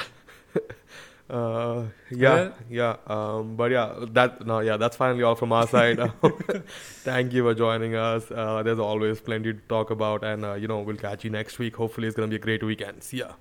Uh, 1.31 1.85
yeah, 2.11 2.51
yeah. 2.69 2.97
Um, 3.07 3.55
but 3.55 3.71
yeah, 3.71 3.95
that 4.13 4.45
no, 4.45 4.59
yeah, 4.59 4.77
that's 4.77 4.97
finally 4.97 5.23
all 5.23 5.37
from 5.37 5.53
our 5.53 5.67
side. 5.67 6.01
Thank 7.05 7.33
you 7.33 7.45
for 7.45 7.55
joining 7.55 7.95
us. 7.95 8.29
Uh, 8.33 8.65
there's 8.65 8.81
always 8.81 9.21
plenty 9.21 9.53
to 9.53 9.61
talk 9.69 9.91
about, 9.91 10.25
and 10.25 10.45
uh, 10.45 10.55
you 10.55 10.67
know 10.67 10.81
we'll 10.81 10.97
catch 10.97 11.23
you 11.23 11.31
next 11.31 11.61
week. 11.61 11.77
Hopefully, 11.77 12.09
it's 12.09 12.17
gonna 12.17 12.27
be 12.27 12.35
a 12.37 12.41
great 12.41 12.65
weekend. 12.65 13.05
See 13.05 13.19
ya. 13.19 13.35